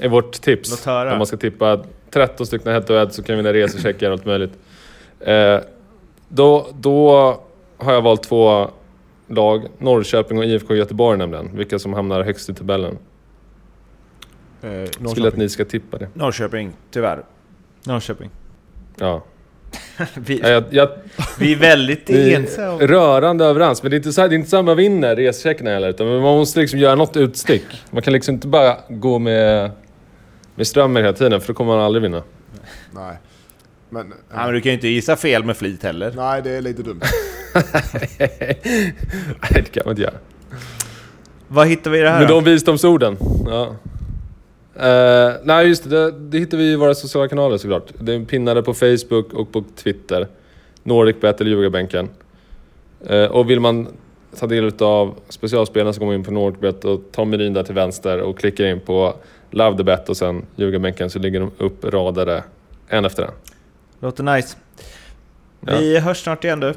I 0.00 0.08
vårt 0.08 0.32
tips. 0.32 0.70
Låt 0.70 0.84
höra. 0.84 1.12
Om 1.12 1.18
man 1.18 1.26
ska 1.26 1.36
tippa 1.36 1.80
13 2.10 2.46
stycken 2.46 2.72
head 2.72 2.80
to 2.80 2.92
head 2.94 3.10
så 3.10 3.22
kan 3.22 3.36
vi 3.36 3.42
vinna 3.42 3.52
resecheckar 3.52 4.06
och 4.06 4.12
allt 4.12 4.24
möjligt. 4.24 4.52
Eh, 5.20 5.58
då, 6.28 6.66
då 6.74 7.36
har 7.76 7.92
jag 7.92 8.02
valt 8.02 8.22
två 8.22 8.70
lag. 9.26 9.66
Norrköping 9.78 10.38
och 10.38 10.44
IFK 10.44 10.74
Göteborg 10.74 11.18
nämligen. 11.18 11.56
Vilka 11.56 11.78
som 11.78 11.92
hamnar 11.94 12.22
högst 12.22 12.48
i 12.50 12.54
tabellen. 12.54 12.98
Eh, 14.62 14.70
Jag 14.70 14.88
skulle 14.88 15.04
att 15.06 15.16
Norrköping. 15.16 15.38
ni 15.40 15.48
ska 15.48 15.64
tippa 15.64 15.98
det. 15.98 16.08
Norrköping, 16.14 16.72
tyvärr. 16.90 17.24
Norrköping. 17.86 18.30
Ja. 18.98 19.24
Vi, 20.14 20.40
Ja, 20.42 20.48
Jag, 20.48 20.64
jag, 20.70 20.88
vi 21.38 21.52
är 21.52 21.56
väldigt 21.56 22.10
om- 22.58 22.78
rörande 22.80 23.44
överens. 23.44 23.82
Men 23.82 23.90
det 23.90 23.94
är 23.94 23.98
inte 23.98 24.12
så, 24.12 24.20
här, 24.20 24.28
det 24.28 24.34
är 24.34 24.36
inte 24.36 24.50
så 24.50 24.56
att 24.56 24.64
man 24.64 24.76
vinner 24.76 25.16
resecheckarna 25.16 25.70
heller. 25.70 25.88
Utan 25.88 26.06
man 26.06 26.20
måste 26.20 26.60
liksom 26.60 26.78
göra 26.78 26.94
något 26.94 27.16
utstick. 27.16 27.64
Man 27.90 28.02
kan 28.02 28.12
liksom 28.12 28.34
inte 28.34 28.46
bara 28.48 28.76
gå 28.88 29.18
med, 29.18 29.70
med 30.54 30.66
strömmen 30.66 31.02
hela 31.04 31.16
tiden. 31.16 31.40
För 31.40 31.48
då 31.48 31.54
kommer 31.54 31.72
man 31.76 31.84
aldrig 31.84 32.02
vinna. 32.02 32.22
Nej. 32.94 33.16
Men, 33.90 34.06
eh, 34.12 34.18
Ja, 34.30 34.44
men 34.44 34.54
du 34.54 34.60
kan 34.60 34.70
ju 34.70 34.74
inte 34.74 34.88
gissa 34.88 35.16
fel 35.16 35.44
med 35.44 35.56
flit 35.56 35.82
heller. 35.82 36.12
nej, 36.16 36.42
det 36.42 36.50
är 36.50 36.60
lite 36.60 36.82
dumt. 36.82 37.00
Nej, 38.18 38.58
det 39.50 39.72
kan 39.72 39.82
man 39.84 39.90
inte 39.92 40.02
göra. 40.02 40.14
Vad 41.48 41.66
hittar 41.68 41.90
vi 41.90 41.98
i 41.98 42.02
det 42.02 42.10
här 42.10 42.18
Med 42.18 42.28
då? 42.28 42.34
de 42.34 42.44
visdomsorden. 42.44 43.16
Ja. 43.46 43.76
Eh, 44.78 45.32
nej, 45.42 45.68
just 45.68 45.90
det, 45.90 45.90
det. 45.90 46.10
Det 46.10 46.38
hittar 46.38 46.58
vi 46.58 46.72
i 46.72 46.76
våra 46.76 46.94
sociala 46.94 47.28
kanaler 47.28 47.58
såklart. 47.58 47.92
Det 48.00 48.14
är 48.14 48.24
pinnade 48.24 48.62
på 48.62 48.74
Facebook 48.74 49.32
och 49.32 49.52
på 49.52 49.64
Twitter. 49.76 50.28
NordicBet 50.82 51.40
eller 51.40 51.50
Ljugarbänken. 51.50 52.08
Uh, 53.10 53.24
och 53.24 53.50
vill 53.50 53.60
man 53.60 53.88
ta 54.38 54.46
del 54.46 54.72
av 54.80 55.14
specialspelarna 55.28 55.92
så 55.92 56.00
går 56.00 56.06
man 56.06 56.14
in 56.14 56.24
på 56.24 56.30
NordicBet 56.30 56.84
och 56.84 57.00
tar 57.12 57.24
menyn 57.24 57.52
där 57.52 57.62
till 57.62 57.74
vänster 57.74 58.20
och 58.20 58.38
klickar 58.38 58.64
in 58.64 58.80
på 58.80 59.14
Love 59.50 59.76
the 59.76 59.82
Bet 59.82 60.08
och 60.08 60.16
sen 60.16 60.46
Ljugarbänken 60.56 61.10
så 61.10 61.18
ligger 61.18 61.40
de 61.40 61.50
uppradade 61.58 62.44
en 62.88 63.04
efter 63.04 63.22
en. 63.22 63.30
Låter 64.00 64.22
nice. 64.22 64.56
Vi 65.60 65.98
hörs 65.98 66.22
snart 66.22 66.44
igen 66.44 66.60
du. 66.60 66.74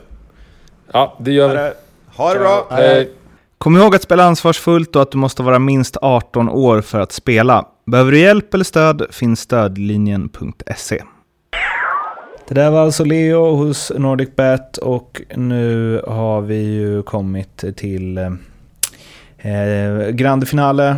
Ja, 0.93 1.17
det 1.19 1.31
gör 1.31 1.49
vi. 1.49 1.73
Ha 2.17 2.33
det 2.33 2.39
bra! 2.39 2.67
Hej! 2.69 3.11
Kom 3.57 3.77
ihåg 3.77 3.95
att 3.95 4.01
spela 4.01 4.23
ansvarsfullt 4.23 4.95
och 4.95 5.01
att 5.01 5.11
du 5.11 5.17
måste 5.17 5.43
vara 5.43 5.59
minst 5.59 5.97
18 6.01 6.49
år 6.49 6.81
för 6.81 6.99
att 6.99 7.11
spela. 7.11 7.65
Behöver 7.85 8.11
du 8.11 8.19
hjälp 8.19 8.53
eller 8.53 8.63
stöd 8.63 9.07
finns 9.09 9.39
stödlinjen.se. 9.39 11.03
Det 12.47 12.55
där 12.55 12.71
var 12.71 12.81
alltså 12.81 13.03
Leo 13.03 13.55
hos 13.55 13.91
NordicBet 13.95 14.77
och 14.77 15.21
nu 15.35 16.01
har 16.07 16.41
vi 16.41 16.55
ju 16.55 17.03
kommit 17.03 17.63
till 17.77 18.17
eh, 18.17 20.09
Grande 20.11 20.45
Finale. 20.45 20.95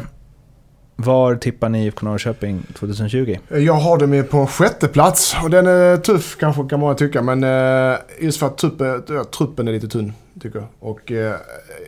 Var 0.95 1.35
tippar 1.35 1.69
ni 1.69 1.85
IFK 1.85 2.05
Norrköping 2.05 2.63
2020? 2.73 3.37
Jag 3.49 3.73
har 3.73 3.97
dem 3.97 4.13
ju 4.13 4.23
på 4.23 4.47
sjätte 4.47 4.87
plats 4.87 5.35
och 5.43 5.49
den 5.49 5.67
är 5.67 5.97
tuff 5.97 6.37
kanske 6.39 6.63
kan 6.69 6.79
många 6.79 6.93
tycka 6.93 7.21
men 7.21 7.43
eh, 7.43 7.97
just 8.21 8.39
för 8.39 8.47
att 8.47 8.57
truppen, 8.57 9.03
truppen 9.37 9.67
är 9.67 9.71
lite 9.71 9.87
tunn 9.87 10.13
tycker 10.41 10.59
jag. 10.59 10.67
Och 10.79 11.11
eh, 11.11 11.35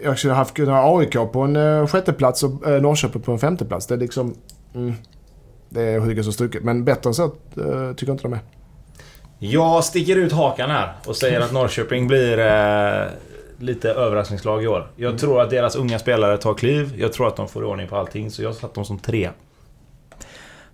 jag 0.04 0.20
skulle 0.20 0.34
haft 0.34 0.54
kunnat 0.54 0.84
ha 0.84 1.00
AIK 1.00 1.14
på 1.14 1.42
en 1.42 1.56
eh, 1.56 1.88
sjätte 1.88 2.14
plats 2.14 2.44
och 2.44 2.68
eh, 2.68 2.82
Norrköping 2.82 3.22
på 3.22 3.32
en 3.32 3.40
femte 3.40 3.66
plats. 3.66 3.88
Det 3.88 3.96
är 3.96 4.00
liksom... 4.00 4.36
Mm, 4.76 4.94
det 5.70 5.82
är 5.82 6.00
hugget 6.00 6.28
och 6.28 6.34
stucket. 6.34 6.64
Men 6.64 6.86
bättre 6.86 7.10
än 7.10 7.14
så 7.14 7.24
eh, 7.24 7.94
tycker 7.96 8.12
inte 8.12 8.24
de 8.24 8.34
är. 8.34 8.40
Jag 9.40 9.84
sticker 9.84 10.16
ut 10.16 10.32
hakan 10.32 10.70
här 10.70 10.94
och 11.06 11.16
säger 11.16 11.42
att 11.42 11.52
Norrköping 11.52 12.08
blir 12.08 12.40
eh, 12.40 13.08
lite 13.60 13.90
överraskningslag 13.90 14.64
i 14.64 14.68
år. 14.68 14.92
Jag 14.96 15.20
tror 15.20 15.42
att 15.42 15.50
deras 15.50 15.76
unga 15.76 16.00
spelare 16.00 16.38
tar 16.38 16.54
kliv. 16.54 16.94
Jag 16.98 17.14
tror 17.14 17.28
att 17.28 17.36
de 17.36 17.48
får 17.48 17.64
ordning 17.64 17.88
på 17.88 17.96
allting, 17.96 18.32
så 18.32 18.42
jag 18.42 18.50
har 18.50 18.54
satt 18.54 18.74
dem 18.74 18.86
som 18.86 19.00
tre. 19.00 19.30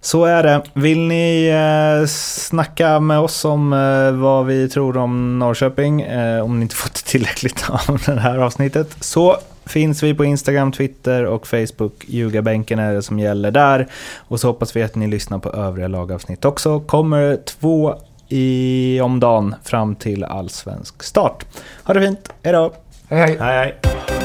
Så 0.01 0.25
är 0.25 0.43
det. 0.43 0.61
Vill 0.73 0.99
ni 0.99 1.47
eh, 1.47 2.07
snacka 2.07 2.99
med 2.99 3.19
oss 3.19 3.45
om 3.45 3.73
eh, 3.73 4.11
vad 4.11 4.45
vi 4.45 4.69
tror 4.69 4.97
om 4.97 5.39
Norrköping, 5.39 6.01
eh, 6.01 6.43
om 6.43 6.59
ni 6.59 6.61
inte 6.61 6.75
fått 6.75 6.93
tillräckligt 6.93 7.65
av 7.69 8.01
det 8.05 8.19
här 8.19 8.37
avsnittet, 8.37 8.95
så 8.99 9.37
finns 9.65 10.03
vi 10.03 10.13
på 10.13 10.25
Instagram, 10.25 10.71
Twitter 10.71 11.25
och 11.25 11.47
Facebook. 11.47 12.05
Ljugarbänken 12.07 12.79
är 12.79 12.93
det 12.93 13.01
som 13.01 13.19
gäller 13.19 13.51
där. 13.51 13.87
Och 14.17 14.39
så 14.39 14.47
hoppas 14.47 14.75
vi 14.75 14.83
att 14.83 14.95
ni 14.95 15.07
lyssnar 15.07 15.39
på 15.39 15.49
övriga 15.49 15.87
lagavsnitt 15.87 16.45
också. 16.45 16.79
Kommer 16.79 17.37
två 17.45 17.95
i 18.27 18.99
om 19.03 19.19
dagen 19.19 19.55
fram 19.63 19.95
till 19.95 20.23
allsvensk 20.23 21.03
start. 21.03 21.45
Ha 21.83 21.93
det 21.93 22.01
fint, 22.01 22.33
hejdå! 22.43 22.73
Hej 23.07 23.19
hej! 23.19 23.37
Hej 23.39 23.57
hej! 23.57 24.20